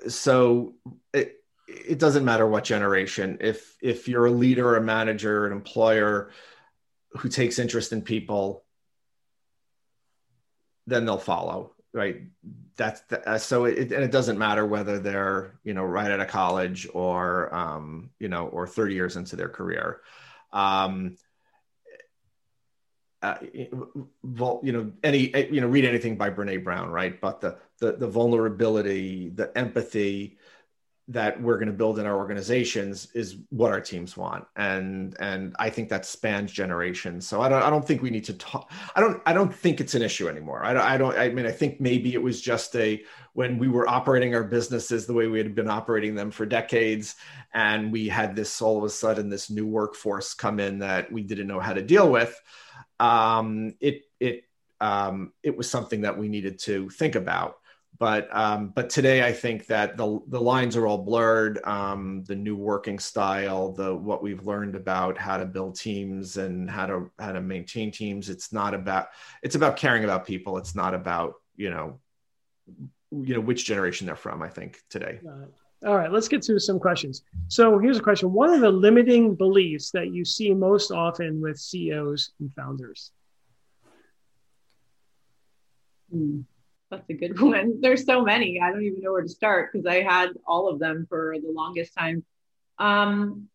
[0.09, 0.74] so
[1.12, 3.39] it it doesn't matter what generation.
[3.41, 6.31] If if you're a leader, a manager, an employer
[7.11, 8.65] who takes interest in people,
[10.87, 12.23] then they'll follow right?
[12.77, 16.21] That's the, uh, so it and it doesn't matter whether they're you know right out
[16.21, 20.01] of college or um, you know or 30 years into their career.
[20.53, 21.17] Um,
[23.23, 27.19] uh, you know any you know read anything by Brené Brown right?
[27.19, 30.37] But the the, the vulnerability the empathy
[31.09, 34.46] that we're going to build in our organizations is what our teams want.
[34.57, 37.26] And and i think that spans generations.
[37.26, 39.80] So i don't i don't think we need to talk i don't i don't think
[39.80, 40.64] it's an issue anymore.
[40.64, 43.02] I don't i don't i mean i think maybe it was just a
[43.34, 47.16] when we were operating our businesses the way we had been operating them for decades
[47.52, 51.22] and we had this all of a sudden this new workforce come in that we
[51.22, 52.40] didn't know how to deal with
[52.98, 54.44] um it it
[54.80, 57.59] um it was something that we needed to think about
[58.05, 61.59] but um, but today I think that the the lines are all blurred.
[61.64, 66.68] Um, the new working style, the what we've learned about how to build teams and
[66.68, 68.28] how to how to maintain teams.
[68.28, 69.07] It's not about
[69.42, 70.59] it's about caring about people.
[70.59, 71.98] It's not about you know
[73.11, 74.42] you know which generation they're from.
[74.42, 75.20] I think today.
[75.86, 77.22] All right, let's get to some questions.
[77.48, 81.59] So here's a question: What are the limiting beliefs that you see most often with
[81.59, 83.12] CEOs and founders?
[86.12, 86.42] Hmm.
[86.91, 87.80] That's a good one.
[87.80, 88.61] There's so many.
[88.61, 91.53] I don't even know where to start because I had all of them for the
[91.53, 92.24] longest time.
[92.78, 93.49] Um,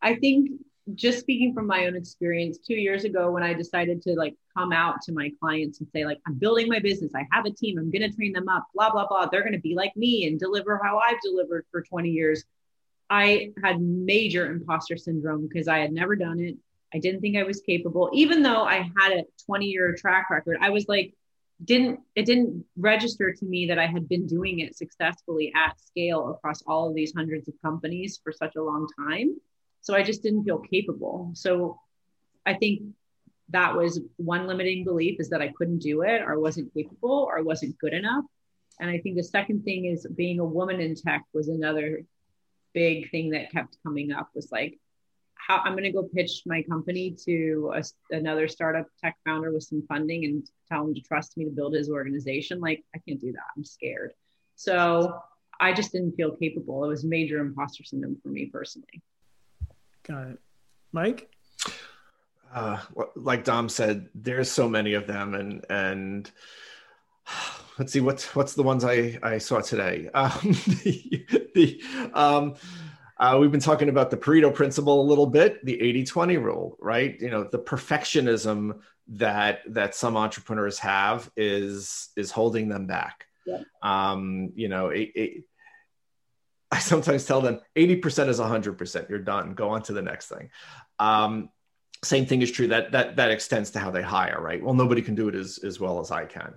[0.00, 0.50] I think
[0.94, 4.72] just speaking from my own experience, two years ago when I decided to like come
[4.72, 7.78] out to my clients and say like I'm building my business, I have a team,
[7.78, 9.26] I'm going to train them up, blah blah blah.
[9.26, 12.44] They're going to be like me and deliver how I've delivered for 20 years.
[13.08, 16.56] I had major imposter syndrome because I had never done it.
[16.94, 20.58] I didn't think I was capable, even though I had a 20 year track record.
[20.60, 21.14] I was like,
[21.64, 26.30] didn't it didn't register to me that I had been doing it successfully at scale
[26.30, 29.36] across all of these hundreds of companies for such a long time.
[29.80, 31.30] So I just didn't feel capable.
[31.34, 31.78] So
[32.46, 32.82] I think
[33.50, 37.42] that was one limiting belief is that I couldn't do it or wasn't capable or
[37.42, 38.24] wasn't good enough.
[38.80, 42.02] And I think the second thing is being a woman in tech was another
[42.72, 44.78] big thing that kept coming up was like
[45.46, 47.82] how I'm going to go pitch my company to a,
[48.14, 51.74] another startup tech founder with some funding and tell him to trust me to build
[51.74, 52.60] his organization.
[52.60, 53.42] Like, I can't do that.
[53.56, 54.12] I'm scared.
[54.54, 55.20] So
[55.60, 56.84] I just didn't feel capable.
[56.84, 59.02] It was major imposter syndrome for me personally.
[60.04, 60.38] Got it.
[60.92, 61.28] Mike?
[62.54, 62.78] Uh,
[63.16, 66.30] like Dom said, there's so many of them, and and
[67.78, 70.10] let's see what's what's the ones I I saw today.
[70.14, 71.82] Um, the, the
[72.12, 72.54] um,
[73.22, 77.16] uh, we've been talking about the Pareto principle a little bit, the 80-20 rule, right?
[77.20, 83.26] You know, the perfectionism that that some entrepreneurs have is is holding them back.
[83.46, 83.60] Yeah.
[83.80, 85.44] Um, you know, it, it,
[86.72, 89.08] I sometimes tell them 80% is 100%.
[89.08, 89.54] You're done.
[89.54, 90.50] Go on to the next thing.
[90.98, 91.50] Um,
[92.02, 94.60] same thing is true that that that extends to how they hire, right?
[94.60, 96.54] Well, nobody can do it as as well as I can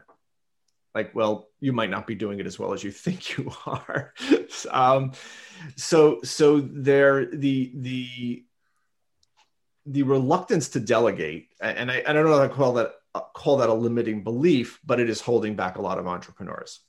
[0.96, 4.14] like well you might not be doing it as well as you think you are
[4.72, 5.12] um,
[5.76, 8.46] so so there the the
[9.86, 12.94] the reluctance to delegate and I, I don't know how to call that
[13.36, 16.80] call that a limiting belief but it is holding back a lot of entrepreneurs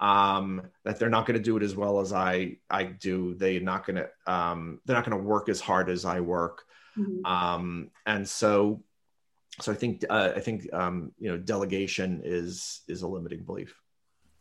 [0.00, 3.34] um, that they're not going to do it as well as I I do.
[3.34, 6.64] They're not going to um, they're not going to work as hard as I work,
[6.98, 7.24] mm-hmm.
[7.24, 8.82] um, and so
[9.60, 13.74] so I think uh, I think um, you know delegation is is a limiting belief.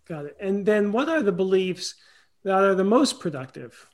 [0.07, 0.37] Got it.
[0.39, 1.95] And then what are the beliefs
[2.43, 3.87] that are the most productive?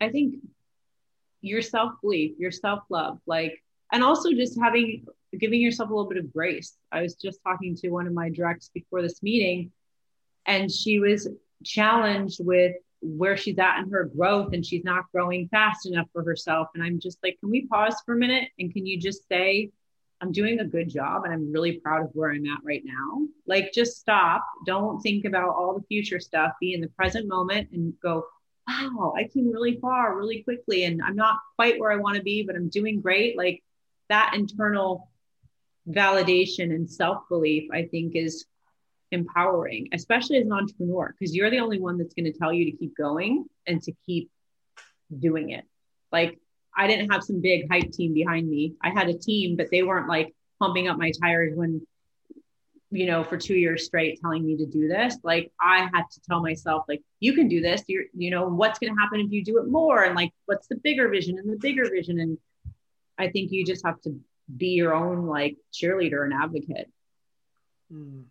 [0.00, 0.36] I think
[1.40, 3.62] your self belief, your self love, like,
[3.92, 5.06] and also just having
[5.38, 6.76] giving yourself a little bit of grace.
[6.90, 9.70] I was just talking to one of my directs before this meeting,
[10.46, 11.28] and she was
[11.64, 16.22] challenged with where she's at in her growth and she's not growing fast enough for
[16.22, 16.68] herself.
[16.74, 18.48] And I'm just like, can we pause for a minute?
[18.58, 19.70] And can you just say,
[20.20, 23.26] I'm doing a good job and I'm really proud of where I'm at right now?
[23.46, 24.44] Like, just stop.
[24.66, 26.52] Don't think about all the future stuff.
[26.60, 28.24] Be in the present moment and go,
[28.68, 30.84] wow, I came really far really quickly.
[30.84, 33.36] And I'm not quite where I want to be, but I'm doing great.
[33.36, 33.64] Like,
[34.08, 35.08] that internal
[35.88, 38.44] validation and self belief, I think, is
[39.12, 42.70] empowering, especially as an entrepreneur, because you're the only one that's going to tell you
[42.70, 44.30] to keep going and to keep
[45.16, 45.64] doing it.
[46.10, 46.38] Like
[46.76, 48.74] I didn't have some big hype team behind me.
[48.82, 51.86] I had a team, but they weren't like pumping up my tires when,
[52.90, 55.16] you know, for two years straight telling me to do this.
[55.22, 57.82] Like I had to tell myself, like, you can do this.
[57.86, 60.04] You're, you know, what's going to happen if you do it more?
[60.04, 62.18] And like, what's the bigger vision and the bigger vision?
[62.20, 62.38] And
[63.18, 64.18] I think you just have to
[64.56, 66.88] be your own like cheerleader and advocate.
[67.92, 68.24] Mm.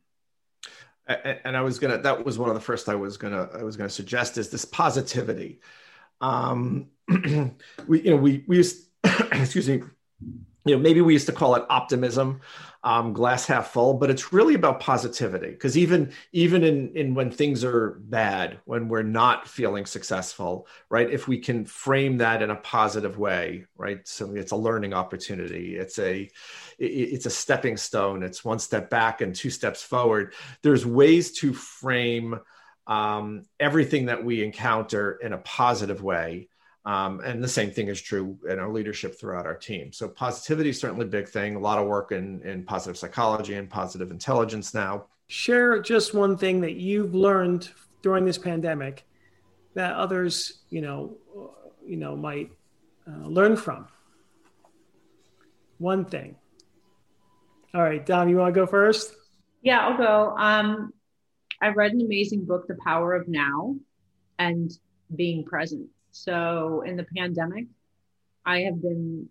[1.08, 1.98] And I was gonna.
[1.98, 3.50] That was one of the first I was gonna.
[3.54, 5.60] I was gonna suggest is this positivity.
[6.22, 6.88] Um,
[7.88, 8.88] we, you know, we we used.
[9.32, 9.82] excuse me
[10.66, 12.42] you know maybe we used to call it optimism
[12.84, 17.30] um, glass half full but it's really about positivity because even even in in when
[17.30, 22.50] things are bad when we're not feeling successful right if we can frame that in
[22.50, 25.76] a positive way right so it's a learning opportunity.
[25.76, 26.30] It's a
[26.78, 28.24] it's a stepping stone.
[28.24, 30.34] It's one step back and two steps forward.
[30.62, 32.40] There's ways to frame
[32.88, 36.50] um, everything that we encounter in a positive way
[36.86, 39.94] um, and the same thing is true in our leadership throughout our team.
[39.94, 41.56] So positivity is certainly a big thing.
[41.56, 45.06] A lot of work in, in positive psychology and positive intelligence now.
[45.28, 47.70] Share just one thing that you've learned
[48.02, 49.06] during this pandemic
[49.76, 51.18] that others, you know,
[51.86, 52.52] you know, might
[53.08, 53.88] uh, learn from.
[55.78, 56.36] One thing.
[57.74, 59.14] All right, Dom, you want to go first?
[59.62, 60.36] Yeah, I'll go.
[60.38, 60.92] Um,
[61.62, 63.76] I read an amazing book, The Power of Now,
[64.40, 64.72] and
[65.16, 67.66] being present so in the pandemic,
[68.46, 69.30] I have been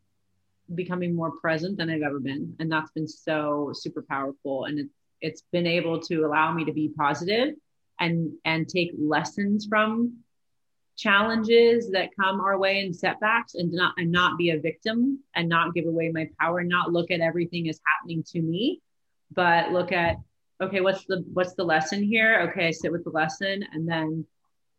[0.74, 2.54] becoming more present than I've ever been.
[2.58, 4.64] And that's been so super powerful.
[4.64, 4.86] And it,
[5.20, 7.54] it's been able to allow me to be positive
[7.98, 10.18] and and take lessons from
[10.96, 15.48] challenges that come our way and setbacks and not and not be a victim and
[15.48, 18.80] not give away my power and not look at everything as happening to me
[19.34, 20.16] but look at
[20.60, 24.26] okay what's the what's the lesson here okay I sit with the lesson and then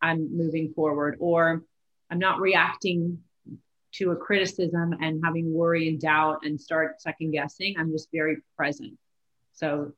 [0.00, 1.62] i'm moving forward or
[2.12, 3.18] I'm not reacting
[3.92, 7.74] to a criticism and having worry and doubt and start second guessing.
[7.78, 8.98] I'm just very present.
[9.54, 9.94] So,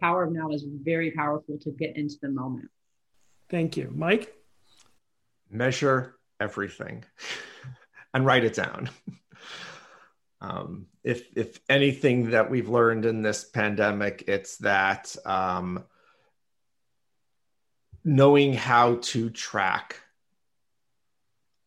[0.00, 2.70] power of now is very powerful to get into the moment.
[3.50, 3.92] Thank you.
[3.92, 4.32] Mike?
[5.50, 7.04] Measure everything
[8.14, 8.88] and write it down.
[10.40, 15.84] Um, if if anything that we've learned in this pandemic, it's that um,
[18.04, 20.03] knowing how to track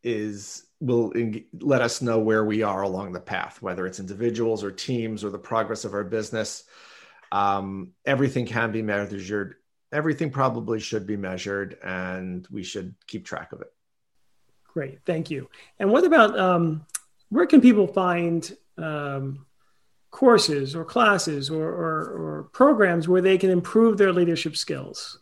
[0.03, 4.63] is will in, let us know where we are along the path, whether it's individuals
[4.63, 6.63] or teams or the progress of our business.
[7.31, 9.55] Um, everything can be measured.
[9.91, 13.71] Everything probably should be measured, and we should keep track of it.
[14.65, 15.49] Great, thank you.
[15.79, 16.85] And what about um,
[17.29, 19.45] where can people find um,
[20.11, 21.99] courses or classes or, or,
[22.37, 25.19] or programs where they can improve their leadership skills?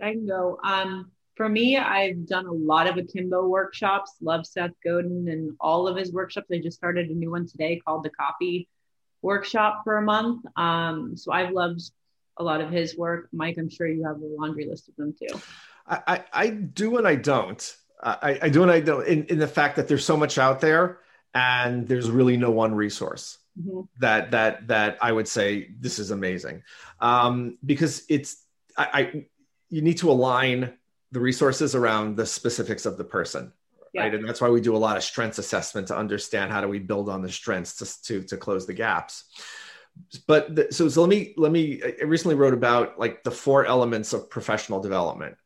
[0.00, 0.58] I can go.
[0.62, 1.10] Um,
[1.40, 4.12] for me, I've done a lot of akimbo workshops.
[4.20, 6.48] Love Seth Godin and all of his workshops.
[6.52, 8.68] I just started a new one today called the Copy
[9.22, 10.44] Workshop for a month.
[10.56, 11.80] Um, so I've loved
[12.36, 13.30] a lot of his work.
[13.32, 15.40] Mike, I'm sure you have a laundry list of them too.
[15.86, 17.74] I, I, I do and I don't.
[18.02, 19.06] I, I do and I don't.
[19.06, 20.98] In, in the fact that there's so much out there,
[21.32, 23.38] and there's really no one resource.
[23.58, 23.80] Mm-hmm.
[23.98, 26.62] that that that I would say this is amazing
[27.00, 28.44] um, because it's
[28.76, 29.26] I, I
[29.70, 30.74] you need to align
[31.12, 33.52] the resources around the specifics of the person
[33.92, 34.02] yeah.
[34.02, 34.14] right?
[34.14, 36.78] And that's why we do a lot of strengths assessment to understand how do we
[36.78, 39.24] build on the strengths to, to, to close the gaps.
[40.26, 43.66] But the, so, so let me let me i recently wrote about like the four
[43.66, 45.36] elements of professional development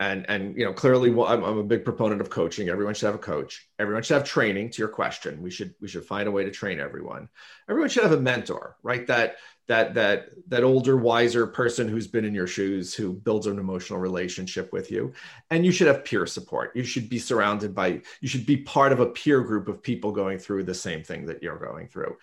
[0.00, 2.70] and and you know clearly well, I'm, I'm, a big proponent of coaching.
[2.70, 3.68] Everyone should have a coach.
[3.78, 5.42] Everyone should have training to your question.
[5.42, 7.28] We should we should find a way to train everyone.
[7.68, 9.06] Everyone should have a mentor right?
[9.06, 9.36] That
[9.66, 13.98] that that that older wiser person who's been in your shoes who builds an emotional
[13.98, 15.12] relationship with you.
[15.50, 16.74] And you should have peer support.
[16.74, 20.12] You should be surrounded by you should be part of a peer group of people
[20.12, 22.16] going through the same thing that you're going through.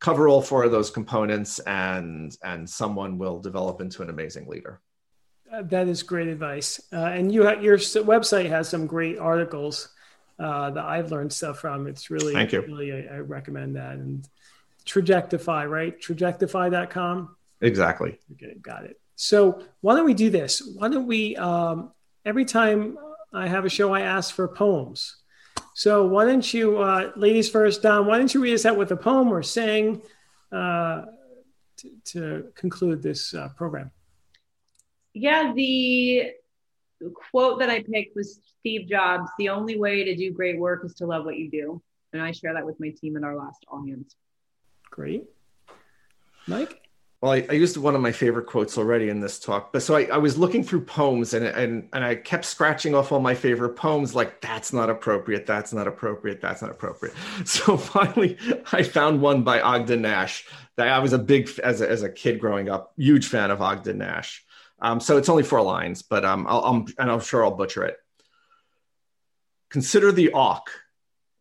[0.00, 4.80] Cover all four of those components and and someone will develop into an amazing leader
[5.62, 6.80] that is great advice.
[6.92, 9.88] Uh, and you your website has some great articles
[10.38, 11.86] uh, that I've learned stuff from.
[11.86, 12.62] It's really, Thank you.
[12.62, 13.94] really, I, I recommend that.
[13.94, 14.26] And
[14.86, 16.00] Trajectify, right?
[16.00, 17.36] Trajectify.com.
[17.60, 18.18] Exactly.
[18.32, 18.98] Okay, got it.
[19.16, 20.62] So why don't we do this?
[20.76, 21.92] Why don't we, um,
[22.24, 22.96] every time
[23.34, 25.16] I have a show, I ask for poems.
[25.74, 28.90] So why don't you, uh, ladies first, Dom, why don't you read us out with
[28.92, 30.00] a poem or sing
[30.50, 31.04] uh,
[31.76, 33.90] to, to conclude this uh, program?
[35.14, 36.32] Yeah, the
[37.30, 40.94] quote that I picked was Steve Jobs the only way to do great work is
[40.96, 41.82] to love what you do.
[42.12, 44.14] And I share that with my team in our last All Hands.
[44.90, 45.24] Great.
[46.46, 46.80] Mike?
[47.20, 49.94] well, I, I, used one of my favorite quotes already in this talk, but so
[49.94, 53.34] I, I, was looking through poems and, and and I kept scratching off all my
[53.34, 57.14] favorite poems, like that's not appropriate, that's not appropriate, that's not appropriate.
[57.44, 58.38] So finally,
[58.72, 60.46] I found one by Ogden Nash
[60.76, 63.60] that I was a big as a, as a kid growing up, huge fan of
[63.60, 64.44] Ogden Nash.
[64.80, 67.84] Um, so it's only four lines, but um, I'll, I'm and I'm sure I'll butcher
[67.84, 67.96] it.
[69.68, 70.70] Consider the auk,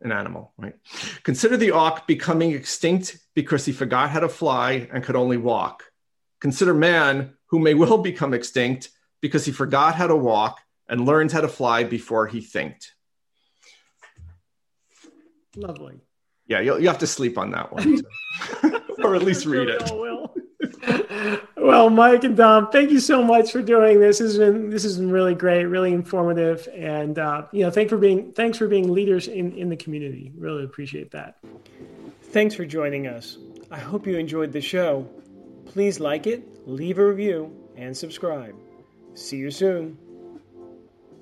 [0.01, 0.75] an animal, right?
[1.23, 5.85] Consider the auk becoming extinct because he forgot how to fly and could only walk.
[6.41, 8.89] Consider man, who may well become extinct
[9.21, 12.93] because he forgot how to walk and learned how to fly before he thinked.
[15.55, 15.99] Lovely.
[16.45, 18.01] Yeah, you'll, you have to sleep on that one,
[19.03, 19.81] or at least read it
[21.57, 24.19] well, Mike and Dom, thank you so much for doing this.
[24.19, 27.89] This has been this has been really great, really informative, and uh, you know, thanks
[27.89, 30.31] for being thanks for being leaders in in the community.
[30.37, 31.37] Really appreciate that.
[32.21, 33.37] Thanks for joining us.
[33.71, 35.07] I hope you enjoyed the show.
[35.65, 38.55] Please like it, leave a review, and subscribe.
[39.13, 40.08] See you soon.